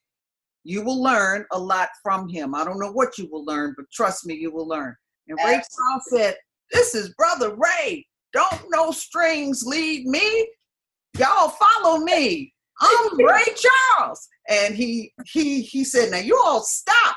you 0.64 0.82
will 0.82 1.00
learn 1.00 1.44
a 1.52 1.58
lot 1.58 1.90
from 2.02 2.28
him. 2.28 2.54
I 2.54 2.64
don't 2.64 2.80
know 2.80 2.90
what 2.90 3.18
you 3.18 3.28
will 3.30 3.44
learn, 3.44 3.74
but 3.76 3.87
trust 3.92 4.26
me, 4.26 4.34
you 4.34 4.50
will 4.50 4.66
learn. 4.66 4.96
And 5.28 5.38
Ray 5.44 5.52
Charles 5.52 6.04
said, 6.08 6.37
This 6.72 6.94
is 6.94 7.14
Brother 7.14 7.54
Ray. 7.54 8.06
Don't 8.32 8.64
no 8.70 8.90
strings 8.90 9.64
lead 9.64 10.06
me. 10.06 10.48
Y'all 11.18 11.50
follow 11.50 11.98
me. 11.98 12.53
I'm 12.80 13.18
Ray 13.18 13.44
Charles. 13.96 14.28
And 14.48 14.74
he 14.74 15.12
he 15.26 15.62
he 15.62 15.84
said, 15.84 16.10
Now 16.10 16.18
you 16.18 16.40
all 16.44 16.62
stop. 16.62 17.16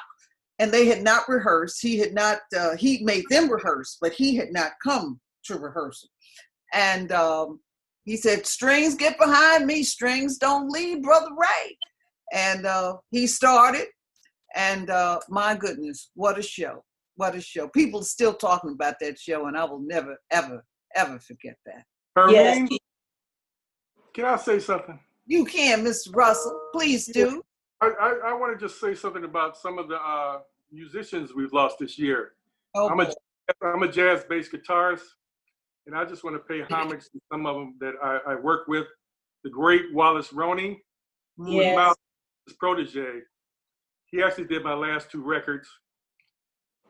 And 0.60 0.72
they 0.72 0.88
had 0.88 1.04
not 1.04 1.30
rehearsed. 1.30 1.82
He 1.82 2.00
had 2.00 2.14
not 2.14 2.40
uh, 2.58 2.76
he 2.78 3.04
made 3.04 3.26
them 3.30 3.52
rehearse, 3.52 3.98
but 4.02 4.14
he 4.14 4.36
had 4.36 4.52
not 4.52 4.72
come 4.84 5.20
to 5.46 5.58
rehearsal. 5.58 6.10
And 6.74 7.12
um, 7.12 7.60
he 8.04 8.18
said, 8.18 8.46
Strings 8.46 8.96
get 8.96 9.18
behind 9.20 9.66
me, 9.66 9.84
strings 9.84 10.38
don't 10.38 10.70
lead, 10.70 11.04
Brother 11.04 11.30
Ray 11.38 11.78
and 12.34 12.66
uh, 12.66 12.98
he 13.12 13.28
started 13.28 13.86
and 14.56 14.90
uh, 14.90 15.20
my 15.30 15.56
goodness 15.56 16.10
what 16.16 16.38
a 16.38 16.42
show 16.42 16.84
what 17.16 17.36
a 17.36 17.42
show 17.42 17.68
people 17.70 18.02
are 18.02 18.04
still 18.04 18.34
talking 18.34 18.72
about 18.72 18.96
that 19.00 19.20
show 19.20 19.48
and 19.48 19.58
i 19.58 19.64
will 19.64 19.80
never 19.80 20.18
ever 20.32 20.64
ever 20.96 21.20
forget 21.20 21.56
that 21.66 21.84
Hermene, 22.18 22.68
yes. 22.70 22.80
can 24.14 24.26
i 24.26 24.36
say 24.38 24.60
something 24.60 25.00
you 25.28 25.46
can 25.46 25.84
mr 25.84 26.16
russell 26.16 26.60
please 26.74 27.06
do 27.06 27.42
i, 27.82 27.88
I, 27.88 28.30
I 28.30 28.34
want 28.34 28.58
to 28.58 28.66
just 28.66 28.80
say 28.82 28.96
something 28.96 29.24
about 29.24 29.58
some 29.58 29.78
of 29.78 29.88
the 29.88 29.98
uh, 29.98 30.40
musicians 30.72 31.34
we've 31.36 31.54
lost 31.54 31.78
this 31.80 32.00
year 32.00 32.34
oh, 32.76 32.90
i'm 32.90 33.00
a 33.00 33.12
i'm 33.64 33.84
a 33.84 33.92
jazz 33.92 34.24
bass 34.28 34.50
guitarist 34.50 35.04
and 35.86 35.96
i 35.96 36.04
just 36.04 36.24
want 36.24 36.36
to 36.36 36.40
pay 36.40 36.62
homage 36.74 37.04
to 37.04 37.20
some 37.32 37.46
of 37.46 37.56
them 37.56 37.76
that 37.80 37.94
i, 38.04 38.34
I 38.34 38.36
work 38.36 38.68
with 38.68 38.88
the 39.44 39.50
great 39.50 39.94
wallace 39.94 40.34
roney 40.34 40.82
yes 41.46 41.96
his 42.48 42.56
protege. 42.56 43.22
He 44.08 44.24
actually 44.24 44.46
did 44.46 44.64
my 44.64 44.74
last 44.74 45.12
two 45.12 45.22
records. 45.22 45.68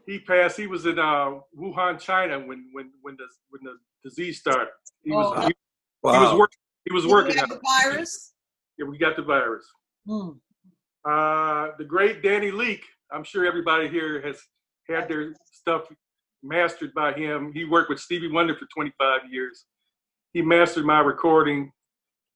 He 0.05 0.19
passed. 0.19 0.55
He 0.55 0.67
was 0.67 0.85
in 0.85 0.99
uh, 0.99 1.39
Wuhan, 1.59 1.99
China, 1.99 2.39
when 2.39 2.69
when 2.71 2.91
when 3.01 3.17
the 3.17 3.25
when 3.49 3.61
the 3.63 3.77
disease 4.07 4.39
started. 4.39 4.69
He 5.03 5.11
was 5.11 5.33
oh, 5.35 5.47
he, 5.47 5.53
wow. 6.03 6.13
he, 6.13 6.19
was 6.19 6.39
working. 6.39 6.59
He 6.87 6.93
was 6.93 7.05
working. 7.05 7.35
the 7.35 7.59
virus. 7.83 8.33
Yeah, 8.77 8.85
we 8.85 8.97
got 8.97 9.15
the 9.17 9.23
virus. 9.23 9.65
Hmm. 10.07 10.29
Uh, 11.03 11.69
the 11.77 11.85
great 11.85 12.23
Danny 12.23 12.51
Leake. 12.51 12.83
I'm 13.11 13.23
sure 13.23 13.45
everybody 13.45 13.89
here 13.89 14.21
has 14.21 14.39
had 14.89 15.09
their 15.09 15.33
stuff 15.51 15.83
mastered 16.43 16.93
by 16.93 17.13
him. 17.13 17.51
He 17.53 17.65
worked 17.65 17.89
with 17.89 17.99
Stevie 17.99 18.31
Wonder 18.31 18.55
for 18.55 18.67
25 18.73 19.21
years. 19.29 19.65
He 20.33 20.41
mastered 20.41 20.85
my 20.85 20.99
recording, 20.99 21.71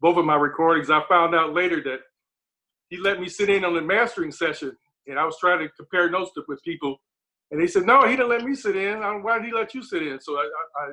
both 0.01 0.17
of 0.17 0.25
my 0.25 0.35
recordings. 0.35 0.89
I 0.89 1.01
found 1.07 1.33
out 1.33 1.53
later 1.53 1.81
that 1.83 1.99
he 2.89 2.97
let 2.97 3.21
me 3.21 3.29
sit 3.29 3.49
in 3.49 3.63
on 3.63 3.73
the 3.73 3.81
mastering 3.81 4.31
session, 4.31 4.73
and 5.07 5.17
I 5.17 5.23
was 5.25 5.37
trying 5.39 5.59
to 5.59 5.69
compare 5.77 6.09
notes 6.09 6.31
with 6.47 6.61
people, 6.63 6.97
and 7.51 7.61
they 7.61 7.67
said, 7.67 7.85
"No, 7.85 8.05
he 8.05 8.17
didn't 8.17 8.29
let 8.29 8.43
me 8.43 8.55
sit 8.55 8.75
in. 8.75 8.99
Why 9.23 9.37
did 9.37 9.45
he 9.45 9.53
let 9.53 9.73
you 9.73 9.81
sit 9.81 10.03
in?" 10.05 10.19
So 10.19 10.35
I, 10.35 10.41
I, 10.41 10.83
I 10.83 10.91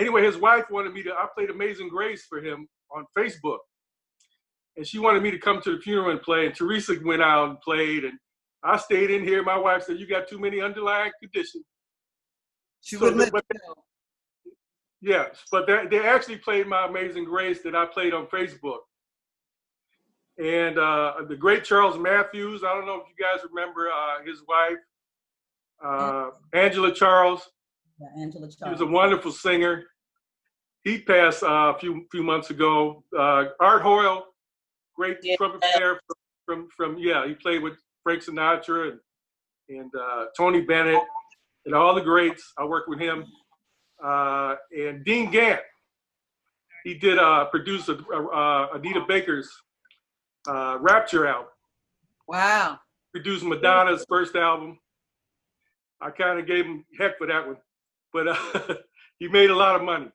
anyway, 0.00 0.24
his 0.24 0.36
wife 0.36 0.66
wanted 0.70 0.92
me 0.92 1.02
to. 1.04 1.12
I 1.12 1.26
played 1.34 1.50
Amazing 1.50 1.88
Grace 1.88 2.24
for 2.28 2.38
him 2.38 2.68
on 2.94 3.04
Facebook, 3.16 3.58
and 4.76 4.86
she 4.86 4.98
wanted 4.98 5.22
me 5.22 5.30
to 5.30 5.38
come 5.38 5.60
to 5.62 5.76
the 5.76 5.82
funeral 5.82 6.10
and 6.10 6.22
play. 6.22 6.46
And 6.46 6.54
Teresa 6.54 6.94
went 7.04 7.22
out 7.22 7.48
and 7.48 7.60
played, 7.60 8.04
and 8.04 8.18
I 8.62 8.76
stayed 8.76 9.10
in 9.10 9.24
here. 9.24 9.42
My 9.42 9.58
wife 9.58 9.84
said, 9.84 9.98
"You 9.98 10.06
got 10.06 10.28
too 10.28 10.38
many 10.38 10.60
underlying 10.60 11.12
conditions." 11.20 11.64
She 12.82 12.96
so, 12.96 13.12
would 13.14 13.32
but, 13.32 13.44
Yes, 15.00 15.42
but 15.52 15.66
they, 15.66 15.86
they 15.90 16.06
actually 16.06 16.38
played 16.38 16.66
my 16.66 16.86
Amazing 16.86 17.24
Grace 17.24 17.60
that 17.62 17.74
I 17.74 17.84
played 17.84 18.14
on 18.14 18.26
Facebook 18.26 18.78
and 20.38 20.78
uh, 20.78 21.14
the 21.28 21.36
great 21.36 21.64
Charles 21.64 21.98
Matthews. 21.98 22.62
I 22.64 22.74
don't 22.74 22.86
know 22.86 22.96
if 22.96 23.06
you 23.08 23.24
guys 23.24 23.44
remember 23.48 23.88
uh, 23.88 24.24
his 24.24 24.42
wife, 24.48 24.78
uh, 25.84 26.30
Angela 26.52 26.92
Charles. 26.92 27.48
Yeah, 28.00 28.22
Angela 28.22 28.48
Charles. 28.50 28.58
He 28.64 28.70
was 28.70 28.80
a 28.80 28.92
wonderful 28.92 29.30
singer. 29.30 29.84
He 30.84 30.98
passed 30.98 31.42
uh, 31.42 31.72
a 31.74 31.78
few 31.78 32.06
few 32.10 32.22
months 32.22 32.50
ago. 32.50 33.02
Uh, 33.16 33.46
Art 33.60 33.82
Hoyle, 33.82 34.26
great 34.94 35.18
yeah. 35.22 35.36
trumpet 35.36 35.62
player 35.74 35.98
from, 36.06 36.16
from, 36.46 36.68
from 36.76 36.98
yeah, 36.98 37.26
he 37.26 37.34
played 37.34 37.62
with 37.62 37.74
Frank 38.02 38.22
Sinatra 38.22 38.90
and 38.90 39.00
and 39.70 39.90
uh, 39.98 40.26
Tony 40.36 40.60
Bennett 40.60 41.02
and 41.64 41.74
all 41.74 41.94
the 41.94 42.02
greats. 42.02 42.52
I 42.58 42.64
worked 42.64 42.88
with 42.88 43.00
him. 43.00 43.24
and 44.02 45.04
Dean 45.04 45.30
Gant, 45.30 45.60
he 46.84 46.92
did 46.92 47.18
uh, 47.18 47.46
produce 47.46 47.88
a, 47.88 47.96
Anita 48.74 49.04
Baker's 49.08 49.50
uh, 50.46 50.76
Rapture 50.80 51.26
album. 51.26 51.48
Wow. 52.28 52.78
Produced 53.12 53.44
Madonna's 53.44 54.04
first 54.08 54.36
album. 54.36 54.78
I 56.00 56.10
kind 56.10 56.38
of 56.38 56.46
gave 56.46 56.66
him 56.66 56.84
heck 56.98 57.16
for 57.16 57.26
that 57.26 57.46
one, 57.46 57.56
but 58.12 58.28
uh, 58.28 58.74
he 59.18 59.28
made 59.28 59.50
a 59.50 59.56
lot 59.56 59.76
of 59.76 59.82
money. 59.82 60.10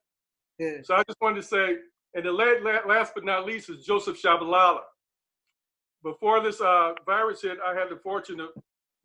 So 0.84 0.96
I 0.96 1.04
just 1.04 1.18
wanted 1.22 1.42
to 1.42 1.48
say, 1.48 1.76
and 2.16 2.26
the 2.26 2.32
last 2.32 3.14
but 3.16 3.24
not 3.24 3.46
least 3.46 3.70
is 3.70 3.86
Joseph 3.86 4.22
Shabalala. 4.22 4.82
Before 6.04 6.42
this 6.42 6.60
uh, 6.60 6.94
virus 7.06 7.42
hit, 7.42 7.58
I 7.66 7.74
had 7.74 7.90
the 7.90 7.98
fortune 7.98 8.40
of 8.40 8.50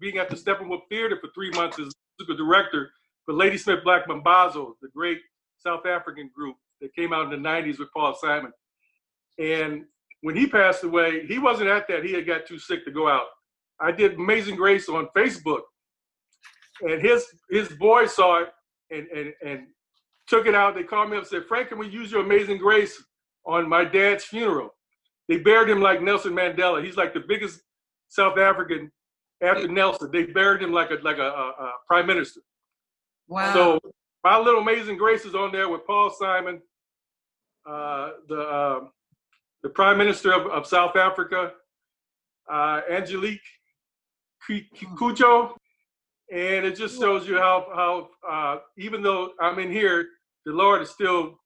being 0.00 0.18
at 0.18 0.28
the 0.28 0.36
Steppenwolf 0.36 0.82
Theater 0.88 1.18
for 1.20 1.28
three 1.34 1.50
months 1.50 1.78
as 1.78 1.92
musical 2.18 2.44
director 2.44 2.90
for 3.24 3.34
Ladysmith 3.34 3.84
Black 3.84 4.06
Mambazo, 4.06 4.74
the 4.82 4.88
great 4.94 5.18
South 5.58 5.86
African 5.86 6.30
group 6.34 6.56
that 6.80 6.94
came 6.94 7.12
out 7.12 7.32
in 7.32 7.42
the 7.42 7.48
90s 7.48 7.78
with 7.78 7.88
Paul 7.92 8.14
Simon. 8.14 8.52
And 9.38 9.84
when 10.22 10.36
he 10.36 10.46
passed 10.46 10.84
away, 10.84 11.26
he 11.26 11.38
wasn't 11.38 11.68
at 11.68 11.86
that. 11.88 12.04
He 12.04 12.12
had 12.12 12.26
got 12.26 12.46
too 12.46 12.58
sick 12.58 12.84
to 12.84 12.90
go 12.90 13.08
out. 13.08 13.26
I 13.80 13.92
did 13.92 14.14
Amazing 14.14 14.56
Grace 14.56 14.88
on 14.88 15.08
Facebook, 15.16 15.62
and 16.82 17.02
his 17.02 17.26
his 17.50 17.68
boys 17.70 18.14
saw 18.14 18.42
it 18.42 18.48
and 18.90 19.06
and 19.08 19.32
and 19.44 19.66
took 20.26 20.46
it 20.46 20.54
out. 20.54 20.74
They 20.74 20.82
called 20.82 21.10
me 21.10 21.16
up 21.16 21.22
and 21.22 21.28
said, 21.28 21.46
"Frank, 21.46 21.68
can 21.68 21.78
we 21.78 21.88
use 21.88 22.10
your 22.10 22.22
Amazing 22.22 22.58
Grace 22.58 23.02
on 23.44 23.68
my 23.68 23.84
dad's 23.84 24.24
funeral?" 24.24 24.74
They 25.28 25.38
buried 25.38 25.70
him 25.70 25.80
like 25.80 26.02
Nelson 26.02 26.32
Mandela. 26.32 26.84
He's 26.84 26.96
like 26.96 27.14
the 27.14 27.24
biggest 27.26 27.60
South 28.08 28.38
African 28.38 28.90
after 29.42 29.68
Nelson. 29.68 30.10
They 30.10 30.24
buried 30.24 30.62
him 30.62 30.72
like 30.72 30.90
a 30.90 30.98
like 31.02 31.18
a, 31.18 31.28
a, 31.28 31.64
a 31.64 31.72
prime 31.86 32.06
minister. 32.06 32.40
Wow. 33.28 33.52
So 33.54 33.80
my 34.22 34.38
little 34.38 34.60
Amazing 34.60 34.96
Grace 34.96 35.24
is 35.24 35.34
on 35.34 35.52
there 35.52 35.68
with 35.68 35.86
Paul 35.86 36.10
Simon, 36.10 36.60
uh, 37.66 38.10
the 38.28 38.40
uh, 38.40 38.80
the 39.62 39.70
Prime 39.70 39.96
Minister 39.98 40.32
of, 40.32 40.46
of 40.46 40.66
South 40.66 40.94
Africa, 40.94 41.52
uh, 42.50 42.82
Angelique 42.90 43.40
Kidjo, 44.48 45.54
and 46.32 46.64
it 46.66 46.76
just 46.76 46.98
shows 46.98 47.28
you 47.28 47.38
how 47.38 47.66
how 47.74 48.08
uh, 48.28 48.60
even 48.78 49.02
though 49.02 49.32
I'm 49.40 49.58
in 49.58 49.70
here, 49.70 50.06
the 50.46 50.52
Lord 50.52 50.82
is 50.82 50.90
still 50.90 51.38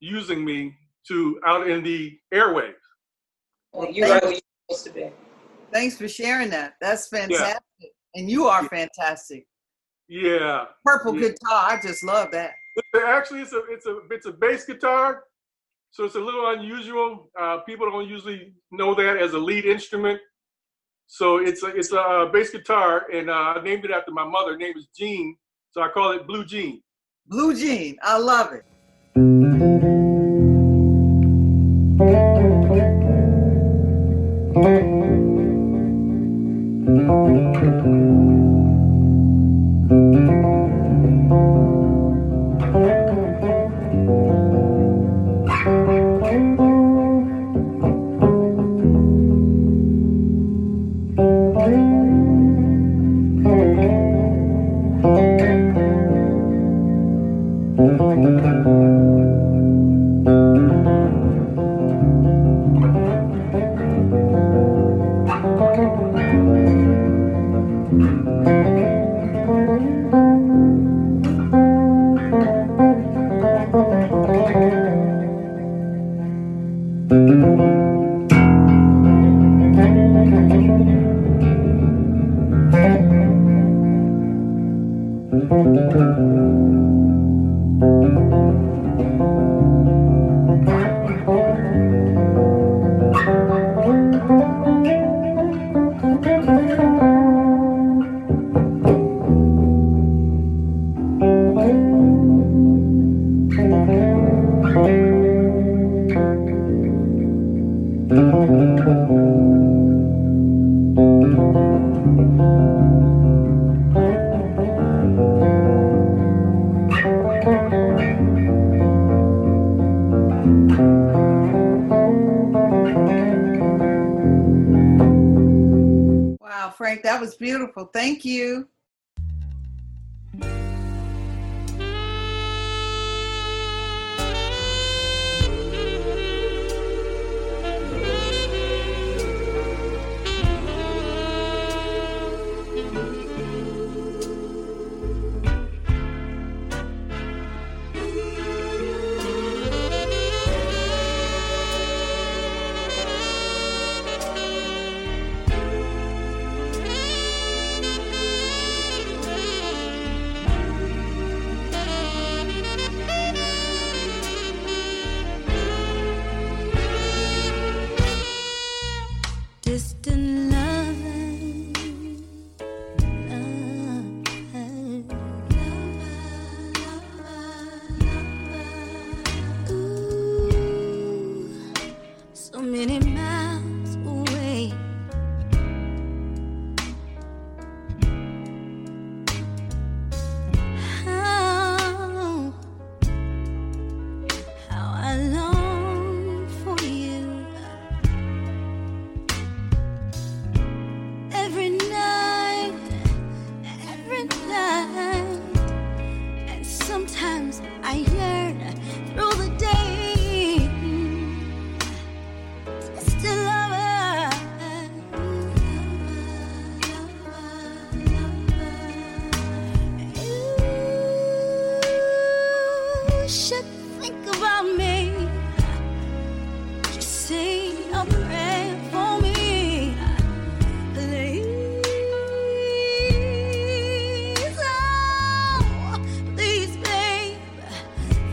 using 0.00 0.44
me 0.44 0.74
to 1.08 1.40
out 1.46 1.68
in 1.68 1.82
the 1.82 2.18
airwaves. 2.32 2.74
Well, 3.72 3.90
you're 3.90 4.08
where 4.08 4.32
you're 4.32 4.40
supposed 4.70 4.86
to 4.86 4.92
be. 4.92 5.10
Thanks 5.72 5.96
for 5.96 6.08
sharing 6.08 6.50
that. 6.50 6.74
That's 6.80 7.08
fantastic, 7.08 7.62
yeah. 7.80 7.88
and 8.14 8.30
you 8.30 8.46
are 8.46 8.64
fantastic. 8.68 9.46
Yeah. 10.08 10.66
Purple 10.84 11.14
yeah. 11.14 11.28
guitar, 11.28 11.70
I 11.72 11.80
just 11.82 12.04
love 12.04 12.30
that. 12.32 12.52
Actually, 13.06 13.40
it's 13.40 13.52
a 13.52 13.62
it's 13.68 13.86
a 13.86 14.00
it's 14.10 14.26
a 14.26 14.32
bass 14.32 14.64
guitar, 14.64 15.24
so 15.90 16.04
it's 16.04 16.14
a 16.14 16.20
little 16.20 16.50
unusual. 16.50 17.30
Uh, 17.38 17.58
people 17.58 17.90
don't 17.90 18.08
usually 18.08 18.54
know 18.70 18.94
that 18.94 19.16
as 19.16 19.32
a 19.32 19.38
lead 19.38 19.64
instrument. 19.64 20.20
So 21.06 21.38
it's 21.38 21.62
a, 21.62 21.68
it's 21.68 21.92
a 21.92 22.00
uh, 22.00 22.26
bass 22.26 22.50
guitar, 22.50 23.06
and 23.12 23.30
uh, 23.30 23.54
I 23.56 23.62
named 23.62 23.84
it 23.84 23.90
after 23.90 24.10
my 24.10 24.24
mother. 24.24 24.52
Her 24.52 24.58
name 24.58 24.76
is 24.76 24.88
Jean, 24.96 25.36
so 25.70 25.82
I 25.82 25.88
call 25.88 26.12
it 26.12 26.26
Blue 26.26 26.44
Jean. 26.44 26.82
Blue 27.26 27.54
Jean, 27.54 27.96
I 28.02 28.18
love 28.18 28.52
it. 28.52 29.95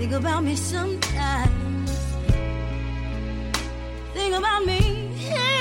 Think 0.04 0.16
about 0.16 0.44
me 0.44 0.54
sometimes. 0.54 1.92
Think 4.14 4.36
about 4.36 4.66
me. 4.66 5.53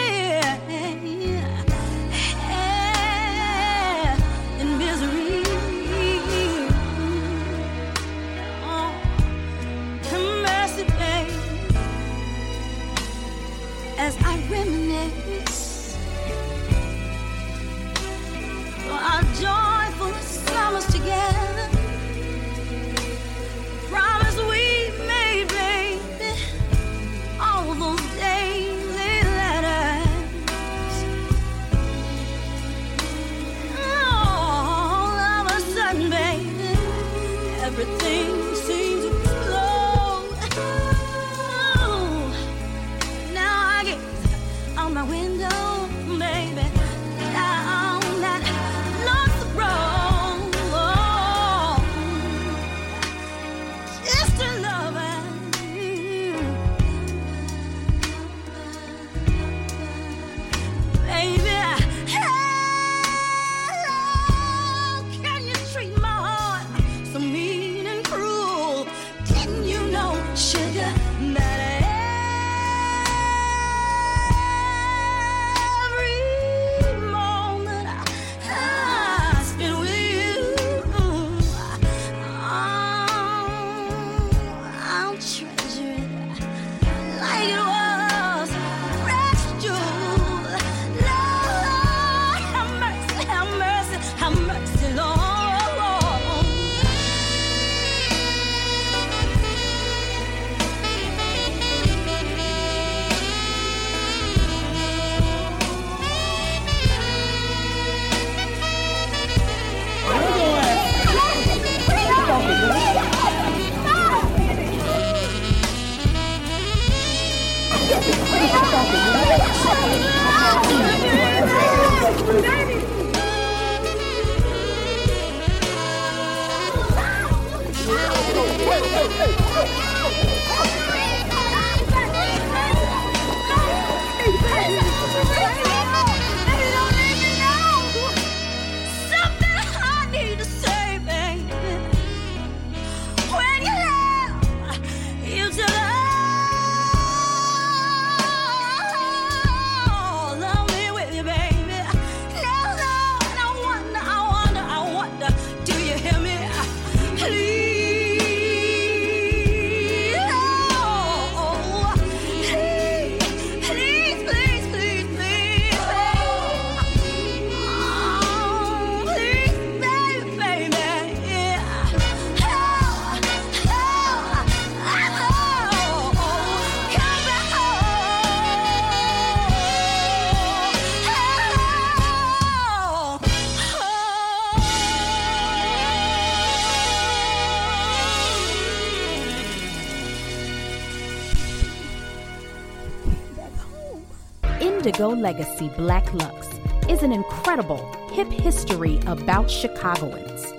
Legacy 195.22 195.68
Black 195.76 196.12
Lux 196.14 196.48
is 196.88 197.04
an 197.04 197.12
incredible 197.12 197.86
hip 198.10 198.26
history 198.26 198.98
about 199.06 199.48
Chicagoans. 199.48 200.52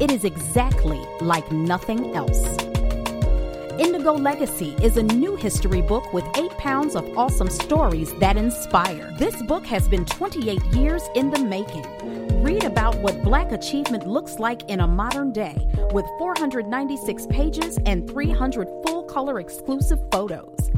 It 0.00 0.10
is 0.10 0.24
exactly 0.24 0.98
like 1.20 1.48
nothing 1.52 2.16
else. 2.16 2.44
Indigo 3.78 4.14
Legacy 4.14 4.74
is 4.82 4.96
a 4.96 5.02
new 5.04 5.36
history 5.36 5.80
book 5.80 6.12
with 6.12 6.24
eight 6.36 6.50
pounds 6.58 6.96
of 6.96 7.16
awesome 7.16 7.48
stories 7.48 8.12
that 8.14 8.36
inspire. 8.36 9.14
This 9.16 9.40
book 9.44 9.64
has 9.66 9.86
been 9.86 10.04
28 10.06 10.60
years 10.74 11.02
in 11.14 11.30
the 11.30 11.38
making. 11.38 11.86
Read 12.42 12.64
about 12.64 12.96
what 12.96 13.22
Black 13.22 13.52
achievement 13.52 14.08
looks 14.08 14.40
like 14.40 14.68
in 14.68 14.80
a 14.80 14.88
modern 14.88 15.30
day 15.30 15.68
with 15.92 16.04
496 16.18 17.26
pages 17.26 17.78
and 17.86 18.10
300 18.10 18.66
full 18.84 19.04
color 19.04 19.38
exclusive 19.38 20.00
photos. 20.10 20.69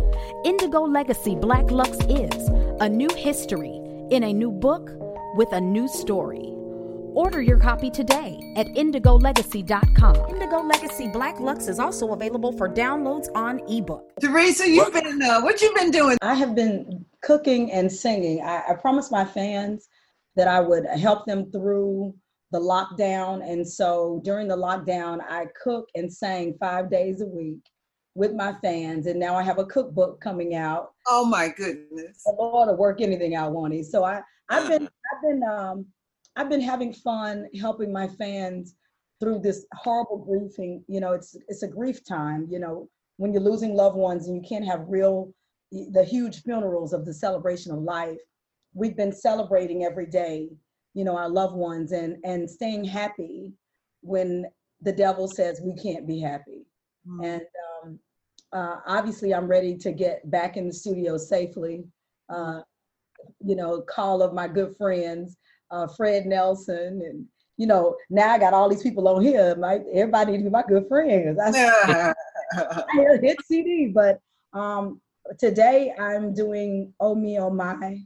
Indigo 0.45 0.83
Legacy 0.83 1.35
Black 1.35 1.71
Lux 1.71 1.99
is 2.09 2.49
a 2.81 2.89
new 2.89 3.09
history 3.15 3.81
in 4.11 4.25
a 4.25 4.33
new 4.33 4.51
book 4.51 4.91
with 5.37 5.53
a 5.53 5.61
new 5.61 5.89
story. 5.89 6.53
Order 7.15 7.43
your 7.43 7.59
copy 7.59 7.91
today 7.91 8.41
at 8.57 8.67
indigolegacy.com. 8.69 10.31
Indigo 10.31 10.63
Legacy 10.63 11.09
Black 11.09 11.39
Lux 11.41 11.69
is 11.69 11.79
also 11.79 12.13
available 12.13 12.53
for 12.57 12.69
downloads 12.69 13.29
on 13.35 13.61
ebook. 13.69 14.11
Teresa, 14.21 14.69
you've 14.69 14.93
been 14.93 15.21
uh, 15.23 15.41
what 15.43 15.61
you've 15.61 15.75
been 15.75 15.91
doing? 15.91 16.17
I 16.23 16.35
have 16.35 16.55
been 16.55 17.05
cooking 17.23 17.71
and 17.71 17.93
singing. 17.93 18.43
I, 18.43 18.63
I 18.71 18.75
promised 18.75 19.13
my 19.13 19.25
fans 19.25 19.89
that 20.37 20.49
I 20.49 20.61
would 20.61 20.87
help 20.87 21.27
them 21.27 21.51
through 21.51 22.15
the 22.51 22.61
lockdown, 22.61 23.47
and 23.49 23.67
so 23.67 24.21
during 24.25 24.49
the 24.49 24.57
lockdown, 24.57 25.21
I 25.29 25.47
cook 25.63 25.89
and 25.95 26.13
sang 26.13 26.57
five 26.59 26.91
days 26.91 27.21
a 27.21 27.27
week 27.27 27.61
with 28.15 28.35
my 28.35 28.53
fans, 28.63 29.07
and 29.07 29.19
now 29.19 29.35
I 29.35 29.43
have 29.43 29.59
a 29.59 29.67
cookbook 29.67 30.21
coming 30.21 30.55
out. 30.55 30.93
Oh 31.07 31.25
my 31.25 31.49
goodness! 31.49 32.23
The 32.25 32.35
Lord 32.39 32.69
will 32.69 32.77
work 32.77 33.01
anything 33.01 33.35
out, 33.35 33.53
Wani. 33.53 33.83
So 33.83 34.05
I, 34.05 34.21
I've 34.49 34.69
been, 34.69 34.83
I've 35.15 35.23
been, 35.23 35.43
um, 35.43 35.87
I've 36.37 36.51
been 36.51 36.61
having 36.61 36.93
fun 36.93 37.49
helping 37.59 37.93
my 37.93 38.09
fans 38.09 38.75
through 39.21 39.39
this 39.39 39.67
horrible 39.75 40.19
grieving. 40.19 40.85
You 40.89 41.01
know, 41.01 41.13
it's 41.13 41.37
it's 41.49 41.63
a 41.63 41.69
grief 41.69 42.05
time. 42.05 42.47
You 42.51 42.59
know, 42.59 42.89
when 43.17 43.33
you're 43.33 43.43
losing 43.43 43.75
loved 43.75 43.97
ones 43.97 44.27
and 44.27 44.37
you 44.37 44.43
can't 44.47 44.67
have 44.67 44.85
real, 44.89 45.33
the 45.71 46.05
huge 46.05 46.43
funerals 46.43 46.93
of 46.93 47.07
the 47.07 47.15
celebration 47.15 47.73
of 47.73 47.79
life. 47.79 48.19
We've 48.75 48.97
been 48.97 49.13
celebrating 49.13 49.85
every 49.85 50.07
day. 50.07 50.51
You 50.95 51.05
know, 51.05 51.17
our 51.17 51.31
loved 51.31 51.55
ones 51.55 51.93
and 51.93 52.17
and 52.25 52.51
staying 52.51 52.85
happy 52.85 53.53
when 54.03 54.47
the 54.83 54.93
devil 54.93 55.29
says 55.29 55.63
we 55.63 55.75
can't 55.77 56.07
be 56.07 56.21
happy. 56.21 56.67
Mm. 57.09 57.25
And 57.25 57.41
um, 57.41 57.72
uh, 58.53 58.77
obviously, 58.87 59.35
I'm 59.35 59.47
ready 59.47 59.77
to 59.79 59.93
get 59.93 60.29
back 60.31 60.57
in 60.57 60.67
the 60.67 60.73
studio 60.73 61.17
safely. 61.17 61.85
Uh, 62.29 62.61
you 63.45 63.57
know, 63.57 63.81
call 63.83 64.23
of 64.23 64.35
my 64.35 64.49
good 64.49 64.77
friends 64.77 65.37
uh, 65.73 65.87
Fred 65.97 66.27
Nelson, 66.27 67.03
and 67.05 67.27
you 67.57 67.67
know, 67.67 67.97
now 68.11 68.31
I 68.33 68.39
got 68.39 68.55
all 68.55 68.69
these 68.69 68.83
people 68.83 69.09
on 69.09 69.23
here. 69.23 69.57
My 69.57 69.81
everybody 69.93 70.33
needs 70.33 70.45
to 70.45 70.51
be 70.51 70.53
my 70.53 70.63
good 70.69 70.87
friends. 70.87 71.39
I, 71.43 72.15
I 72.55 73.19
hit 73.21 73.39
CD, 73.45 73.91
but 73.93 74.21
um, 74.53 75.01
today 75.39 75.95
I'm 75.99 76.35
doing 76.35 76.93
"Oh 77.01 77.15
Me 77.15 77.39
Oh 77.39 77.51
My," 77.51 77.99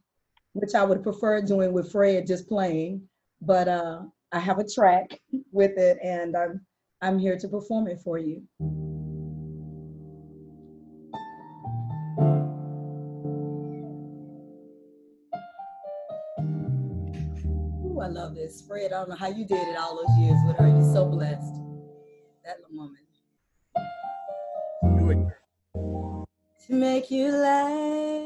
which 0.53 0.75
I 0.75 0.85
would 0.85 1.03
prefer 1.03 1.43
doing 1.43 1.73
with 1.73 1.93
Fred 1.93 2.27
just 2.27 2.49
playing, 2.49 3.03
but 3.43 3.69
uh, 3.69 4.03
I 4.33 4.39
have 4.39 4.59
a 4.59 4.69
track 4.69 5.19
with 5.51 5.77
it, 5.77 5.99
and 6.03 6.37
I'm 6.37 6.65
I'm 7.03 7.19
here 7.19 7.37
to 7.37 7.49
perform 7.49 7.89
it 7.89 8.01
for 8.03 8.19
you. 8.19 8.43
I 18.07 18.09
love 18.09 18.37
this. 18.37 18.63
Fred, 18.63 18.93
I 18.93 18.99
don't 19.01 19.09
know 19.09 19.17
how 19.17 19.27
you 19.27 19.45
did 19.45 19.67
it 19.67 19.77
all 19.77 19.97
those 19.97 20.17
years 20.21 20.39
with 20.47 20.57
her. 20.59 20.69
You're 20.69 20.95
so 20.95 21.07
blessed. 21.07 21.57
That 22.45 22.59
little 22.61 22.77
woman. 22.77 23.03
Do 24.97 25.11
it. 25.11 25.19
To 26.67 26.73
make 26.73 27.11
you 27.11 27.33
laugh. 27.33 28.23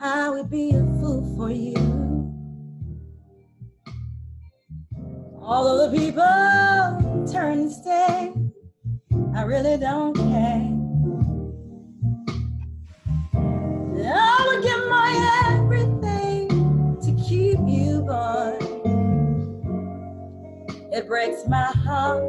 I 0.00 0.30
would 0.30 0.48
be 0.48 0.70
a 0.70 0.84
fool 1.00 1.34
for 1.36 1.50
you. 1.50 1.74
All 5.42 5.66
of 5.66 5.90
the 5.90 5.98
people 5.98 7.26
turn 7.26 7.58
and 7.58 7.72
stay. 7.72 8.32
I 9.34 9.42
really 9.42 9.78
don't 9.78 10.14
care. 10.14 10.71
Breaks 21.12 21.44
my 21.46 21.70
heart 21.84 22.24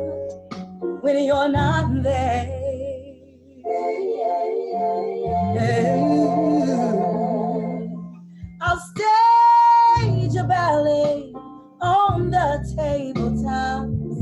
when 1.03 1.23
you're 1.23 1.47
not 1.47 2.03
there. 2.03 2.49
I'll 8.59 8.81
stage 8.91 10.36
a 10.36 10.43
ballet 10.43 11.31
on 11.79 12.29
the 12.29 12.59
tabletops. 12.75 14.19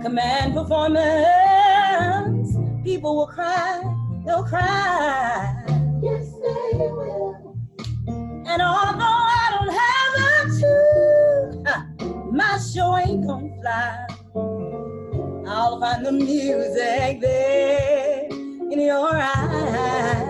Command 0.00 0.54
performance, 0.54 2.56
people 2.84 3.16
will 3.16 3.26
cry, 3.26 3.82
they'll 4.24 4.44
cry. 4.44 5.52
Yes, 6.00 6.30
they 6.44 6.78
will. 6.78 7.56
And 8.46 8.62
although 8.62 9.13
show 12.74 12.96
ain't 12.96 13.24
gonna 13.24 13.54
fly. 13.60 14.06
I'll 15.46 15.78
find 15.78 16.04
the 16.04 16.10
music 16.10 17.20
there 17.20 18.26
in 18.30 18.80
your 18.80 19.10
eyes. 19.14 20.23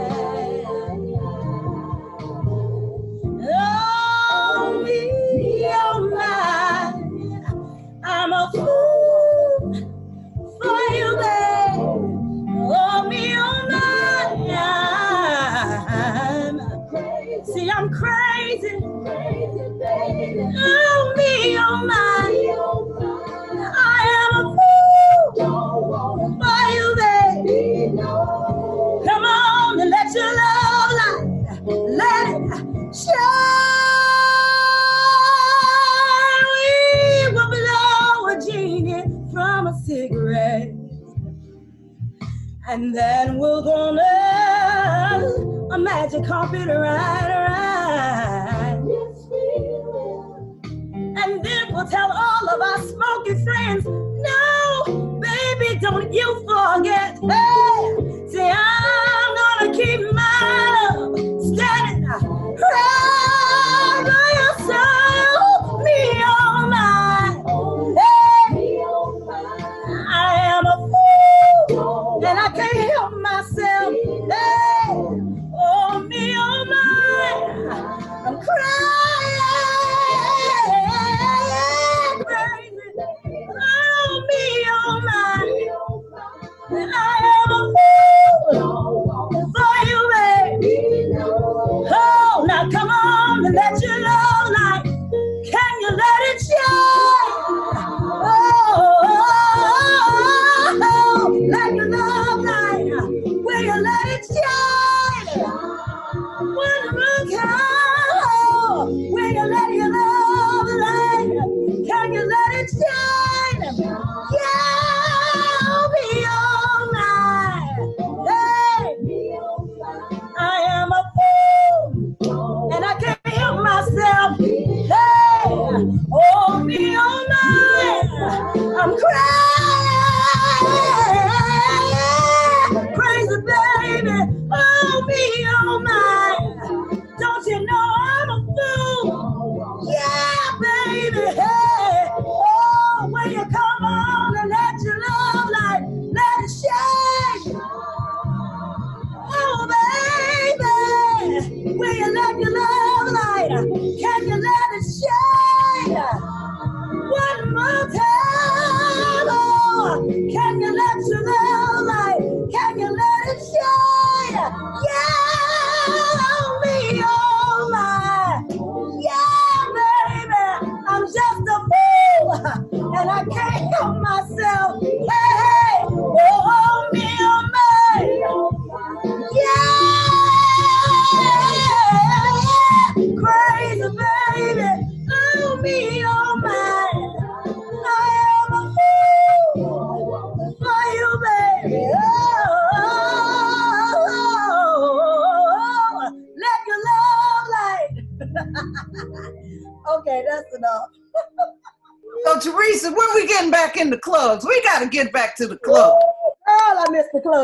And 42.66 42.94
then 42.94 43.38
we're 43.38 43.60
gonna 43.62 44.00
a 45.70 45.78
magic 45.78 46.24
carpet 46.24 46.66
ride, 46.66 47.28
ride. 47.28 48.82
Yes, 48.88 49.26
we 49.30 49.36
will. 49.60 50.58
And 50.64 51.44
then 51.44 51.74
we'll 51.74 51.86
tell 51.86 52.10
all 52.10 52.48
of 52.48 52.60
our 52.62 52.78
smoky 52.78 53.34
friends, 53.44 53.84
no, 53.84 55.20
baby, 55.20 55.78
don't 55.78 56.10
you 56.10 56.40
forget. 56.48 57.18
Hey, 57.20 57.63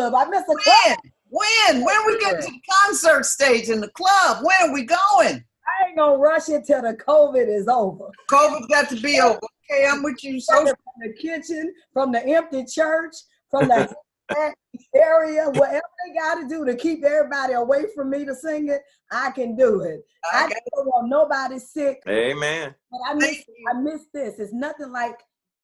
club. 0.01 0.14
I 0.14 0.30
missed 0.30 0.46
the 0.46 0.61
club. 0.62 0.98
When? 1.28 1.84
When 1.84 2.07
we 2.07 2.18
get 2.18 2.40
to 2.40 2.46
the 2.46 2.61
concert 2.82 3.24
stage 3.24 3.68
in 3.68 3.80
the 3.80 3.90
club? 3.90 4.44
When 4.44 4.70
are 4.70 4.72
we 4.72 4.84
going? 4.84 4.98
I 5.01 5.88
ain't 5.88 5.96
gonna 5.96 6.18
rush 6.18 6.48
it 6.48 6.64
till 6.66 6.82
the 6.82 6.94
COVID 6.94 7.48
is 7.48 7.68
over. 7.68 8.07
COVID's 8.30 8.66
got 8.66 8.88
to 8.90 8.96
be 8.96 9.20
over. 9.20 9.38
Okay, 9.70 9.86
I'm 9.86 10.03
with 10.03 10.24
you. 10.24 10.40
So 10.40 10.64
from 10.64 10.74
the 11.01 11.12
kitchen, 11.12 11.72
from 11.92 12.11
the 12.12 12.26
empty 12.26 12.64
church, 12.64 13.14
from 13.51 13.68
the 13.68 13.88
area, 14.94 15.44
whatever 15.51 15.82
they 16.07 16.18
got 16.18 16.40
to 16.40 16.48
do 16.48 16.64
to 16.64 16.74
keep 16.74 17.05
everybody 17.05 17.53
away 17.53 17.84
from 17.94 18.11
me 18.11 18.24
to 18.24 18.34
sing 18.34 18.68
it, 18.68 18.80
I 19.12 19.30
can 19.30 19.55
do 19.55 19.82
it. 19.82 20.01
I, 20.32 20.48
just 20.48 20.62
don't 20.74 20.86
want 20.86 21.09
nobody 21.09 21.59
sick. 21.59 22.03
Amen. 22.09 22.74
But 22.90 23.01
I 23.07 23.14
miss, 23.14 23.44
I 23.72 23.80
miss 23.80 24.07
this. 24.12 24.38
It's 24.38 24.53
nothing 24.53 24.90
like 24.90 25.20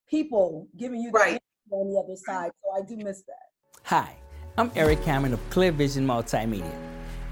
people 0.09 0.69
giving 0.77 1.01
you 1.01 1.11
the 1.11 1.19
right. 1.19 1.41
on 1.73 1.91
the 1.93 1.99
other 1.99 2.17
side. 2.17 2.53
So 2.63 2.81
I 2.81 2.87
do 2.87 2.97
miss 2.97 3.23
that. 3.23 3.47
Hi, 3.85 4.17
I'm 4.59 4.73
Eric 4.75 5.03
Cameron 5.03 5.35
of 5.35 5.51
Clear 5.51 5.71
Vision 5.71 6.07
Multimedia. 6.07 6.75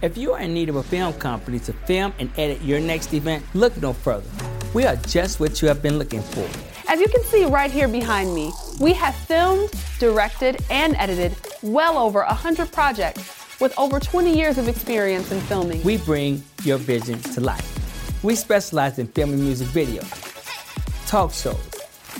If 0.02 0.18
you 0.18 0.34
are 0.34 0.40
in 0.40 0.52
need 0.52 0.68
of 0.68 0.76
a 0.76 0.82
film 0.82 1.14
company 1.14 1.58
to 1.60 1.72
film 1.72 2.12
and 2.18 2.30
edit 2.36 2.60
your 2.60 2.80
next 2.80 3.14
event, 3.14 3.42
look 3.54 3.74
no 3.80 3.94
further. 3.94 4.28
We 4.74 4.84
are 4.84 4.96
just 4.96 5.40
what 5.40 5.62
you 5.62 5.68
have 5.68 5.80
been 5.80 5.98
looking 5.98 6.20
for. 6.20 6.46
As 6.86 7.00
you 7.00 7.08
can 7.08 7.24
see 7.24 7.46
right 7.46 7.70
here 7.70 7.88
behind 7.88 8.34
me, 8.34 8.52
we 8.78 8.92
have 8.92 9.14
filmed, 9.14 9.70
directed, 9.98 10.62
and 10.68 10.96
edited 10.96 11.34
well 11.62 11.96
over 11.96 12.18
100 12.24 12.70
projects 12.70 13.58
with 13.58 13.72
over 13.78 13.98
20 13.98 14.36
years 14.36 14.58
of 14.58 14.68
experience 14.68 15.32
in 15.32 15.40
filming. 15.40 15.82
We 15.82 15.96
bring 15.96 16.44
your 16.62 16.76
vision 16.76 17.20
to 17.20 17.40
life. 17.40 18.22
We 18.22 18.34
specialize 18.34 18.98
in 18.98 19.06
filming 19.06 19.40
music 19.40 19.68
videos, 19.68 21.06
talk 21.06 21.32
shows, 21.32 21.56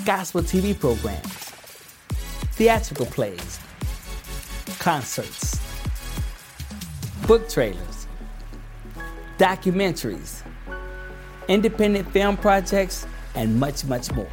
gospel 0.07 0.41
TV 0.41 0.79
programs, 0.79 1.27
theatrical 2.57 3.05
plays, 3.05 3.61
concerts, 4.85 5.59
book 7.27 7.49
trailers, 7.49 8.07
documentaries, 9.39 10.43
independent 11.49 12.07
film 12.13 12.37
projects, 12.37 13.07
and 13.35 13.59
much, 13.59 13.87
much 13.87 14.13
more. 14.13 14.29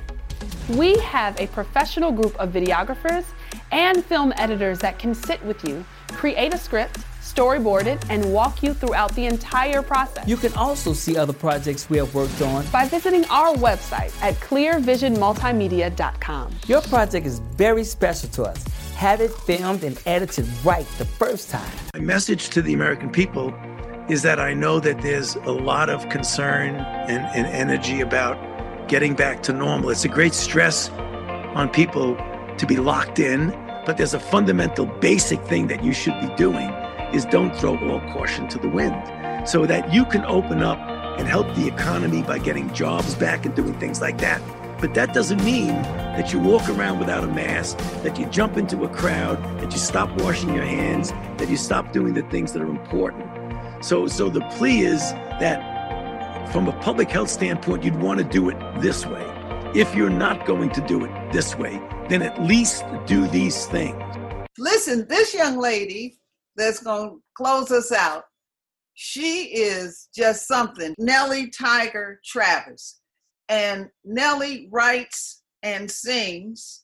We 0.72 0.97
have 0.97 1.39
a 1.39 1.47
professional 1.47 2.12
group 2.12 2.38
of 2.38 2.52
videographers 2.52 3.24
and 3.72 4.04
film 4.04 4.34
editors 4.36 4.80
that 4.80 4.99
can 4.99 5.16
sit 5.16 5.41
with 5.45 5.64
you, 5.64 5.86
create 6.10 6.54
a 6.54 6.58
script, 6.58 6.99
storyboard 7.22 7.86
it, 7.86 8.04
and 8.10 8.34
walk 8.34 8.62
you 8.62 8.74
throughout 8.74 9.16
the 9.16 9.28
entire 9.28 9.82
process. 9.82 10.28
You 10.28 10.36
can 10.36 10.52
also 10.56 10.91
see 10.91 11.16
other 11.16 11.32
projects 11.32 11.89
we 11.89 11.95
have 11.95 12.14
worked 12.14 12.41
on 12.41 12.66
by 12.74 12.89
visiting 12.89 13.24
our 13.30 13.56
website 13.56 14.12
at 14.22 14.34
clearvisionmultimedia.com. 14.41 16.56
Your 16.68 16.82
project 16.82 17.26
is 17.26 17.39
very 17.39 17.86
special 17.86 18.28
to 18.32 18.43
us. 18.43 18.66
Have 19.02 19.20
it 19.20 19.32
filmed 19.32 19.84
and 19.84 19.99
edited 20.06 20.47
right 20.64 20.86
the 20.99 21.06
first 21.06 21.49
time. 21.49 21.72
My 21.95 22.02
message 22.02 22.49
to 22.49 22.62
the 22.62 22.72
American 22.76 23.10
people 23.10 23.52
is 24.08 24.22
that 24.22 24.39
I 24.39 24.54
know 24.54 24.80
that 24.80 25.02
there's 25.02 25.34
a 25.38 25.52
lot 25.52 25.89
of 25.89 26.08
concern 26.10 26.76
and, 26.76 27.26
and 27.36 27.47
energy 27.47 28.02
about 28.02 28.38
getting 28.88 29.16
back 29.16 29.41
to 29.41 29.54
normal. 29.54 29.89
It's 29.89 30.06
a 30.06 30.08
great 30.08 30.36
stress 30.36 30.91
on 30.91 31.68
people 31.70 32.16
to 32.60 32.66
be 32.68 32.78
locked 32.78 33.18
in, 33.18 33.49
but 33.88 33.97
there's 33.97 34.14
a 34.14 34.20
fundamental 34.20 34.86
basic 34.86 35.41
thing 35.45 35.66
that 35.66 35.84
you 35.84 35.93
should 35.93 36.22
be 36.22 36.30
doing 36.36 36.70
is 37.12 37.26
don't 37.26 37.56
throw 37.56 37.76
all 37.89 38.02
caution 38.14 38.47
to 38.49 38.60
the 38.60 38.70
wind 38.70 39.49
so 39.49 39.66
that 39.66 39.91
you 39.91 40.06
can 40.06 40.24
open 40.26 40.62
up 40.62 40.78
and 41.18 41.28
help 41.28 41.47
the 41.56 41.66
economy 41.66 42.22
by 42.22 42.38
getting 42.38 42.72
jobs 42.72 43.16
back 43.16 43.47
and 43.47 43.56
doing 43.56 43.74
things 43.80 43.99
like 43.99 44.20
that. 44.20 44.43
But 44.82 44.96
that 44.96 45.14
doesn't 45.14 45.44
mean 45.46 45.68
that 45.68 46.34
you 46.34 46.40
walk 46.40 46.68
around 46.68 46.98
without 46.98 47.24
a 47.24 47.28
mask, 47.28 47.78
that 48.02 48.18
you 48.18 48.26
jump 48.26 48.58
into 48.58 48.84
a 48.84 48.90
crowd, 48.90 49.38
that 49.62 49.72
you 49.72 49.78
stop 49.78 50.10
washing 50.20 50.56
your 50.56 50.66
hands, 50.66 51.12
that 51.38 51.50
you 51.50 51.56
stop 51.56 51.94
doing 51.94 52.16
the 52.16 52.24
things 52.24 52.52
that 52.54 52.64
are 52.64 52.68
important. 52.70 53.86
So, 53.86 54.08
so 54.08 54.28
the 54.28 54.42
plea 54.58 54.82
is 54.82 55.12
that 55.40 56.52
from 56.52 56.68
a 56.68 56.74
public 56.80 57.12
health 57.12 57.30
standpoint, 57.30 57.84
you'd 57.84 58.02
want 58.02 58.18
to 58.18 58.24
do 58.24 58.50
it 58.50 58.58
this 58.82 59.06
way. 59.06 59.24
If 59.76 59.94
you're 59.94 60.10
not 60.10 60.48
going 60.48 60.72
to 60.72 60.82
do 60.82 61.06
it 61.06 61.32
this 61.32 61.56
way, 61.56 61.80
then 62.10 62.24
at 62.24 62.42
least 62.42 62.84
do 63.06 63.28
these 63.28 63.68
things. 63.68 64.02
Listen, 64.58 65.06
this 65.08 65.34
young 65.36 65.58
lady 65.58 66.20
that's 66.56 66.82
going 66.82 67.10
to 67.10 67.24
close 67.36 67.72
us 67.72 67.92
out, 67.92 68.24
she 68.96 69.44
is 69.54 70.10
just 70.14 70.48
something. 70.48 70.96
Nellie 70.98 71.52
Tiger 71.52 72.20
Travis. 72.26 73.01
And 73.50 73.89
Nellie 74.04 74.70
writes 74.72 75.44
and 75.64 75.89
sings, 75.89 76.84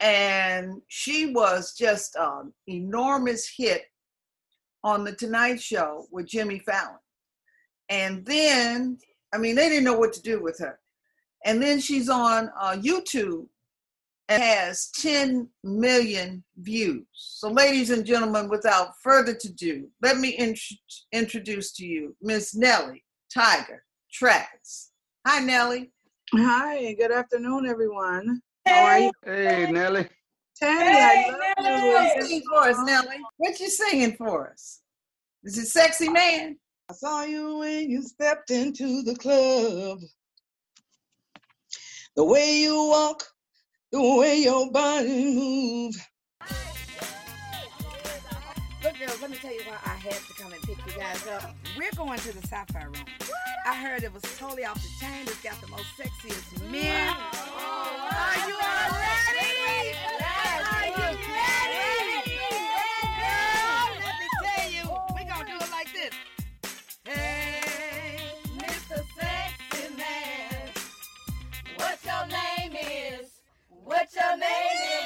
and 0.00 0.80
she 0.86 1.32
was 1.32 1.74
just 1.74 2.16
an 2.16 2.52
enormous 2.66 3.50
hit 3.56 3.82
on 4.84 5.04
The 5.04 5.12
Tonight 5.12 5.60
Show 5.60 6.06
with 6.12 6.26
Jimmy 6.26 6.60
Fallon. 6.60 6.98
And 7.88 8.24
then, 8.24 8.98
I 9.32 9.38
mean, 9.38 9.56
they 9.56 9.68
didn't 9.68 9.84
know 9.84 9.98
what 9.98 10.12
to 10.14 10.22
do 10.22 10.40
with 10.42 10.58
her. 10.60 10.78
And 11.44 11.62
then 11.62 11.80
she's 11.80 12.08
on 12.08 12.50
uh, 12.60 12.76
YouTube 12.76 13.46
and 14.28 14.42
has 14.42 14.90
10 14.90 15.48
million 15.64 16.44
views. 16.58 17.06
So, 17.12 17.48
ladies 17.48 17.90
and 17.90 18.04
gentlemen, 18.04 18.48
without 18.48 18.92
further 19.02 19.32
ado, 19.32 19.88
let 20.02 20.18
me 20.18 20.36
int- 20.36 20.60
introduce 21.12 21.72
to 21.72 21.86
you 21.86 22.14
Miss 22.20 22.54
Nellie 22.54 23.04
Tiger 23.32 23.84
Travis. 24.12 24.87
Hi, 25.30 25.40
Nellie. 25.40 25.90
Hi, 26.36 26.94
good 26.94 27.12
afternoon, 27.12 27.66
everyone. 27.66 28.40
How 28.66 28.82
are 28.82 28.98
you? 28.98 29.12
Hey, 29.22 29.70
Nellie. 29.70 30.08
Tammy, 30.56 30.86
Hey, 30.86 31.26
I 31.28 31.52
love 31.60 31.82
Nellie. 31.82 32.12
you. 32.16 32.26
Sing 32.26 32.42
for 32.48 32.60
us, 32.60 32.78
Nellie. 32.86 33.20
What 33.36 33.60
you 33.60 33.68
singing 33.68 34.16
for 34.16 34.50
us? 34.50 34.80
This 35.42 35.58
is 35.58 35.64
it 35.64 35.68
Sexy 35.68 36.08
Man? 36.08 36.56
I 36.88 36.94
saw 36.94 37.24
you 37.24 37.58
when 37.58 37.90
you 37.90 38.00
stepped 38.04 38.50
into 38.50 39.02
the 39.02 39.16
club. 39.16 39.98
The 42.16 42.24
way 42.24 42.60
you 42.60 42.74
walk, 42.88 43.22
the 43.92 44.02
way 44.02 44.38
your 44.38 44.72
body 44.72 45.34
move. 45.34 45.94
Look, 48.82 48.96
girls, 48.96 49.20
let 49.20 49.30
me 49.30 49.36
tell 49.36 49.52
you 49.52 49.60
why 49.66 49.76
I 49.84 49.96
had 49.96 50.12
to 50.12 50.34
come 50.40 50.52
and 50.52 50.62
pick 50.62 50.78
you 50.86 50.92
guys 50.96 51.26
up. 51.26 51.52
We're 51.76 51.90
going 51.96 52.18
to 52.20 52.32
the 52.40 52.46
Sapphire 52.46 52.86
Room. 52.86 53.04
I 53.66 53.74
heard 53.74 54.04
it 54.04 54.14
was 54.14 54.22
totally 54.38 54.64
off 54.64 54.80
the 54.80 54.88
chain. 55.00 55.22
It's 55.22 55.42
got 55.42 55.60
the 55.60 55.66
most 55.66 55.86
sexiest 55.98 56.62
men. 56.70 57.08
Are 57.08 58.48
you 58.48 58.54
all 58.54 58.90
ready? 58.94 59.96
Are 60.70 60.86
you 60.86 60.94
ready? 61.34 62.38
Girl, 63.18 63.88
let 64.04 64.14
me 64.20 64.28
tell 64.44 64.70
you, 64.70 64.84
we're 65.12 65.28
going 65.34 65.46
to 65.46 65.52
do 65.52 65.56
it 65.58 65.70
like 65.72 65.92
this. 65.92 66.14
Hey, 67.04 68.30
Mr. 68.58 69.02
Sexy 69.18 69.94
Man, 69.96 70.70
what 71.76 71.98
your 72.04 72.26
name 72.28 72.76
is? 72.76 73.26
What 73.68 74.08
your 74.14 74.36
name 74.36 74.78
is? 74.92 74.97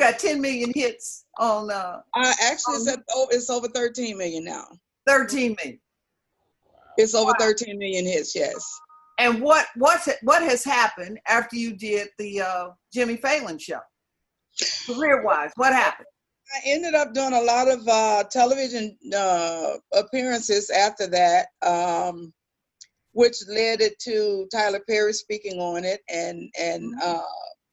Got 0.00 0.18
10 0.18 0.40
million 0.40 0.72
hits 0.74 1.26
on 1.38 1.70
uh 1.70 2.00
Uh, 2.14 2.32
actually, 2.42 2.76
it's, 2.76 2.88
at, 2.88 3.00
oh, 3.10 3.28
it's 3.30 3.50
over 3.50 3.68
13 3.68 4.16
million 4.16 4.44
now. 4.44 4.64
13 5.06 5.56
million. 5.58 5.80
It's 6.96 7.14
over 7.14 7.32
13 7.38 7.78
million 7.78 8.04
hits, 8.04 8.34
yes. 8.34 8.80
And 9.18 9.40
what 9.42 9.66
what's 9.76 10.08
it, 10.08 10.16
what 10.22 10.42
has 10.42 10.64
happened 10.64 11.20
after 11.28 11.56
you 11.56 11.74
did 11.74 12.08
the 12.18 12.40
uh, 12.40 12.68
Jimmy 12.92 13.16
Fallon 13.16 13.58
show? 13.58 13.80
Career 14.86 15.22
wise, 15.22 15.52
what 15.56 15.72
happened? 15.72 16.06
I 16.52 16.60
ended 16.66 16.94
up 16.94 17.14
doing 17.14 17.34
a 17.34 17.40
lot 17.40 17.68
of 17.68 17.86
uh, 17.86 18.24
television 18.24 18.96
uh, 19.16 19.74
appearances 19.94 20.68
after 20.70 21.06
that, 21.08 21.48
um, 21.62 22.32
which 23.12 23.36
led 23.48 23.80
it 23.80 23.98
to 24.00 24.48
Tyler 24.50 24.80
Perry 24.88 25.12
speaking 25.12 25.60
on 25.60 25.84
it, 25.84 26.00
and 26.08 26.50
and 26.58 26.94
uh, 27.02 27.20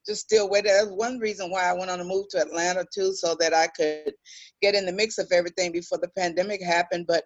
just 0.08 0.22
still 0.22 0.50
waiting. 0.50 0.72
That's 0.72 0.90
one 0.90 1.20
reason 1.20 1.52
why 1.52 1.70
I 1.70 1.74
went 1.74 1.92
on 1.92 2.00
a 2.00 2.04
move 2.04 2.28
to 2.30 2.42
Atlanta 2.42 2.86
too, 2.94 3.14
so 3.14 3.36
that 3.40 3.54
I 3.54 3.68
could 3.68 4.14
get 4.62 4.76
in 4.76 4.86
the 4.86 4.92
mix 4.92 5.18
of 5.18 5.32
everything 5.32 5.72
before 5.72 5.98
the 5.98 6.10
pandemic 6.18 6.64
happened. 6.64 7.06
But 7.08 7.26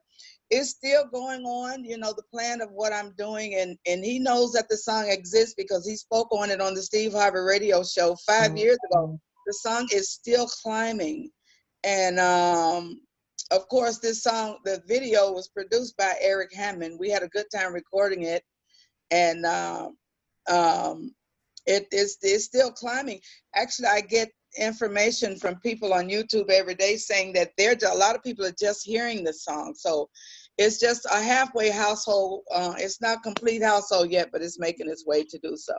it's 0.50 0.72
still 0.72 1.06
going 1.12 1.44
on, 1.44 1.86
you 1.86 1.98
know, 1.98 2.14
the 2.14 2.24
plan 2.24 2.62
of 2.62 2.70
what 2.72 2.94
I'm 2.94 3.14
doing, 3.18 3.56
and 3.56 3.78
and 3.86 4.04
he 4.04 4.20
knows 4.20 4.52
that 4.54 4.68
the 4.70 4.78
song 4.78 5.10
exists 5.10 5.56
because 5.58 5.88
he 5.88 5.96
spoke 5.96 6.32
on 6.32 6.50
it 6.50 6.62
on 6.62 6.74
the 6.74 6.82
Steve 6.82 7.14
Harvey 7.14 7.40
Radio 7.40 7.84
show 7.84 8.16
5 8.26 8.58
years 8.58 8.78
ago. 8.92 9.20
The 9.48 9.54
song 9.54 9.88
is 9.94 10.12
still 10.12 10.48
climbing, 10.48 11.32
and 11.84 12.20
um, 12.20 13.02
of 13.52 13.68
course, 13.68 14.00
this 14.00 14.24
song, 14.24 14.58
the 14.66 14.82
video 14.88 15.32
was 15.32 15.50
produced 15.50 15.98
by 15.98 16.16
Eric 16.22 16.54
Hammond. 16.54 17.00
We 17.00 17.10
had 17.10 17.24
a 17.24 17.28
good 17.30 17.48
time 17.54 17.74
recording 17.74 18.24
it, 18.24 18.44
and 19.10 19.46
um, 19.46 19.98
um, 20.50 21.14
it 21.66 21.88
is 21.91 22.18
it's 22.22 22.45
still 22.45 22.72
climbing. 22.72 23.20
Actually, 23.55 23.89
I 23.89 24.01
get 24.01 24.32
information 24.57 25.38
from 25.38 25.55
people 25.62 25.93
on 25.93 26.09
YouTube 26.09 26.49
every 26.49 26.76
day 26.76 26.97
saying 26.97 27.34
that 27.34 27.51
there 27.57 27.76
a 27.89 27.97
lot 27.97 28.16
of 28.16 28.24
people 28.24 28.45
are 28.45 28.55
just 28.59 28.86
hearing 28.86 29.24
the 29.24 29.34
song. 29.34 29.74
So 29.76 30.09
it's 30.57 30.80
just 30.80 31.05
a 31.05 31.22
halfway 31.22 31.70
household. 31.70 32.41
Uh, 32.53 32.74
it's 32.78 33.01
not 33.01 33.24
complete 33.24 33.64
household 33.64 34.12
yet, 34.12 34.30
but 34.32 34.41
it's 34.41 34.59
making 34.59 34.89
its 34.89 35.05
way 35.05 35.24
to 35.24 35.39
do 35.41 35.55
so. 35.55 35.74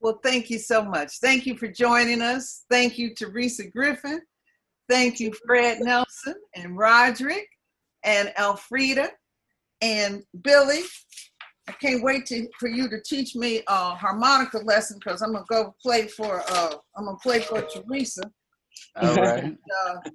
Well, 0.00 0.20
thank 0.22 0.50
you 0.50 0.58
so 0.58 0.84
much. 0.84 1.18
Thank 1.20 1.46
you 1.46 1.56
for 1.56 1.68
joining 1.68 2.22
us. 2.22 2.64
Thank 2.70 2.98
you, 2.98 3.14
Teresa 3.14 3.68
Griffin. 3.68 4.20
Thank 4.88 5.20
you, 5.20 5.32
Fred 5.46 5.80
Nelson 5.80 6.34
and 6.54 6.76
Roderick 6.76 7.46
and 8.04 8.32
Elfrida 8.38 9.10
and 9.80 10.22
Billy. 10.42 10.82
I 11.68 11.72
can't 11.72 12.02
wait 12.02 12.26
to, 12.26 12.48
for 12.58 12.68
you 12.68 12.88
to 12.88 13.00
teach 13.00 13.36
me 13.36 13.62
a 13.68 13.94
harmonica 13.94 14.58
lesson 14.58 14.98
because 14.98 15.22
I'm 15.22 15.32
gonna 15.32 15.44
go 15.48 15.74
play 15.80 16.08
for 16.08 16.42
uh, 16.48 16.74
I'm 16.96 17.04
gonna 17.04 17.16
play 17.18 17.40
for 17.40 17.62
Teresa. 17.62 18.22
All 19.00 19.14
right. 19.14 19.44
And, 19.44 19.58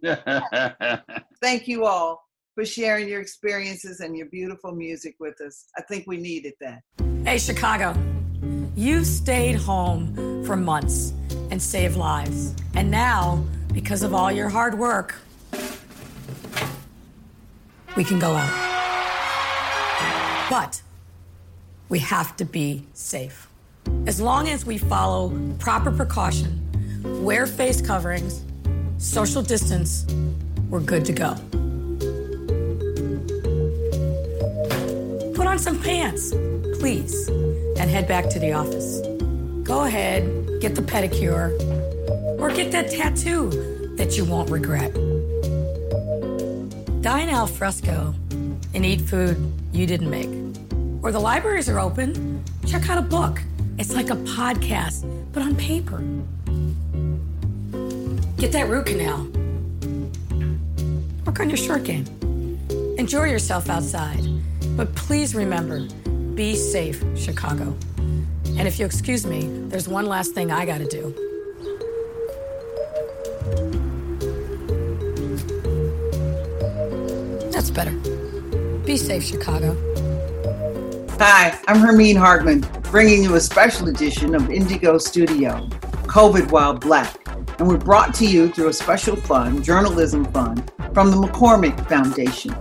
uh, 0.05 0.97
thank 1.41 1.67
you 1.67 1.85
all 1.85 2.21
for 2.53 2.65
sharing 2.65 3.07
your 3.07 3.21
experiences 3.21 4.01
and 4.01 4.17
your 4.17 4.27
beautiful 4.27 4.73
music 4.73 5.15
with 5.19 5.39
us. 5.41 5.65
I 5.77 5.81
think 5.83 6.05
we 6.07 6.17
needed 6.17 6.53
that. 6.59 6.81
Hey, 7.23 7.37
Chicago, 7.37 7.95
you 8.75 9.03
stayed 9.03 9.55
home 9.55 10.43
for 10.43 10.55
months 10.55 11.13
and 11.51 11.61
saved 11.61 11.95
lives. 11.95 12.55
And 12.75 12.91
now, 12.91 13.43
because 13.73 14.03
of 14.03 14.13
all 14.13 14.31
your 14.31 14.49
hard 14.49 14.77
work, 14.77 15.15
we 17.95 18.03
can 18.03 18.19
go 18.19 18.31
out. 18.31 18.67
But 20.49 20.81
we 21.89 21.99
have 21.99 22.35
to 22.37 22.45
be 22.45 22.85
safe. 22.93 23.47
As 24.05 24.19
long 24.19 24.49
as 24.49 24.65
we 24.65 24.77
follow 24.77 25.31
proper 25.59 25.91
precaution, 25.91 26.61
wear 27.23 27.45
face 27.45 27.81
coverings, 27.81 28.43
social 28.97 29.41
distance, 29.41 30.05
we're 30.69 30.81
good 30.81 31.05
to 31.05 31.13
go. 31.13 31.35
Put 35.33 35.47
on 35.47 35.59
some 35.59 35.81
pants, 35.81 36.31
please, 36.79 37.29
and 37.29 37.89
head 37.89 38.07
back 38.07 38.29
to 38.29 38.39
the 38.39 38.51
office. 38.53 38.99
Go 39.63 39.85
ahead, 39.85 40.59
get 40.61 40.75
the 40.75 40.81
pedicure, 40.81 41.51
or 42.39 42.49
get 42.49 42.71
that 42.71 42.91
tattoo 42.91 43.49
that 43.95 44.17
you 44.17 44.25
won't 44.25 44.49
regret. 44.49 44.93
Dine 47.01 47.29
al 47.29 47.47
fresco 47.47 48.13
and 48.73 48.85
eat 48.85 49.01
food 49.01 49.37
you 49.71 49.85
didn't 49.85 50.09
make. 50.09 50.36
Or 51.07 51.11
the 51.13 51.21
libraries 51.21 51.69
are 51.69 51.79
open, 51.79 52.43
check 52.65 52.89
out 52.89 52.97
a 52.97 53.01
book. 53.01 53.41
It's 53.77 53.95
like 53.95 54.09
a 54.09 54.17
podcast, 54.17 55.09
but 55.31 55.41
on 55.41 55.55
paper. 55.55 55.99
Get 58.35 58.51
that 58.51 58.67
root 58.67 58.87
canal. 58.87 59.23
Work 61.25 61.39
on 61.39 61.49
your 61.49 61.55
short 61.55 61.85
game. 61.85 62.03
Enjoy 62.97 63.23
yourself 63.23 63.69
outside. 63.69 64.21
But 64.75 64.93
please 64.95 65.33
remember 65.33 65.87
be 66.35 66.57
safe, 66.57 67.01
Chicago. 67.15 67.73
And 68.57 68.67
if 68.67 68.77
you'll 68.77 68.87
excuse 68.87 69.25
me, 69.25 69.47
there's 69.69 69.87
one 69.87 70.07
last 70.07 70.33
thing 70.33 70.51
I 70.51 70.65
gotta 70.65 70.87
do. 70.87 71.15
That's 77.53 77.69
better. 77.69 77.93
Be 78.85 78.97
safe, 78.97 79.23
Chicago. 79.23 79.96
Hi, 81.19 81.59
I'm 81.67 81.77
Hermene 81.77 82.15
Hartman, 82.15 82.59
bringing 82.91 83.23
you 83.23 83.33
a 83.33 83.39
special 83.39 83.87
edition 83.89 84.35
of 84.35 84.51
Indigo 84.51 84.99
Studio, 84.99 85.67
COVID 86.03 86.51
While 86.51 86.75
Black. 86.75 87.17
And 87.57 87.67
we're 87.67 87.77
brought 87.77 88.13
to 88.15 88.25
you 88.27 88.49
through 88.49 88.67
a 88.67 88.73
special 88.73 89.15
fund, 89.15 89.63
journalism 89.63 90.25
fund, 90.25 90.71
from 90.93 91.09
the 91.09 91.17
McCormick 91.17 91.89
Foundation. 91.89 92.51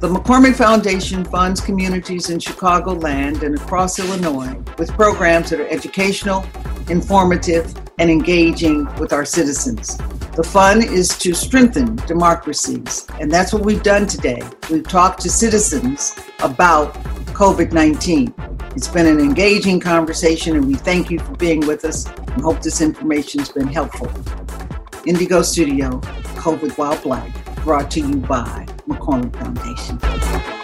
The 0.00 0.08
McCormick 0.08 0.54
Foundation 0.54 1.26
funds 1.26 1.60
communities 1.60 2.30
in 2.30 2.38
Chicagoland 2.38 3.42
and 3.42 3.54
across 3.54 3.98
Illinois 3.98 4.58
with 4.78 4.90
programs 4.92 5.50
that 5.50 5.60
are 5.60 5.68
educational, 5.68 6.42
informative, 6.88 7.74
and 7.98 8.10
engaging 8.10 8.86
with 8.94 9.12
our 9.12 9.26
citizens. 9.26 9.98
The 10.34 10.42
fun 10.42 10.82
is 10.82 11.10
to 11.18 11.34
strengthen 11.34 11.96
democracies, 11.96 13.06
and 13.20 13.30
that's 13.30 13.52
what 13.52 13.62
we've 13.62 13.82
done 13.82 14.06
today. 14.06 14.42
We've 14.70 14.88
talked 14.88 15.20
to 15.20 15.30
citizens 15.30 16.18
about 16.42 16.96
COVID 17.34 17.72
19. 17.72 18.32
It's 18.76 18.86
been 18.86 19.06
an 19.06 19.18
engaging 19.18 19.80
conversation, 19.80 20.56
and 20.56 20.68
we 20.68 20.74
thank 20.74 21.10
you 21.10 21.18
for 21.18 21.32
being 21.32 21.66
with 21.66 21.84
us 21.84 22.06
and 22.06 22.40
hope 22.40 22.62
this 22.62 22.80
information 22.80 23.40
has 23.40 23.50
been 23.50 23.66
helpful. 23.66 24.08
Indigo 25.04 25.42
Studio, 25.42 25.98
COVID 26.36 26.78
While 26.78 26.96
Black, 27.02 27.32
brought 27.64 27.90
to 27.90 28.00
you 28.00 28.16
by 28.18 28.64
McCormick 28.86 29.34
Foundation. 29.36 30.63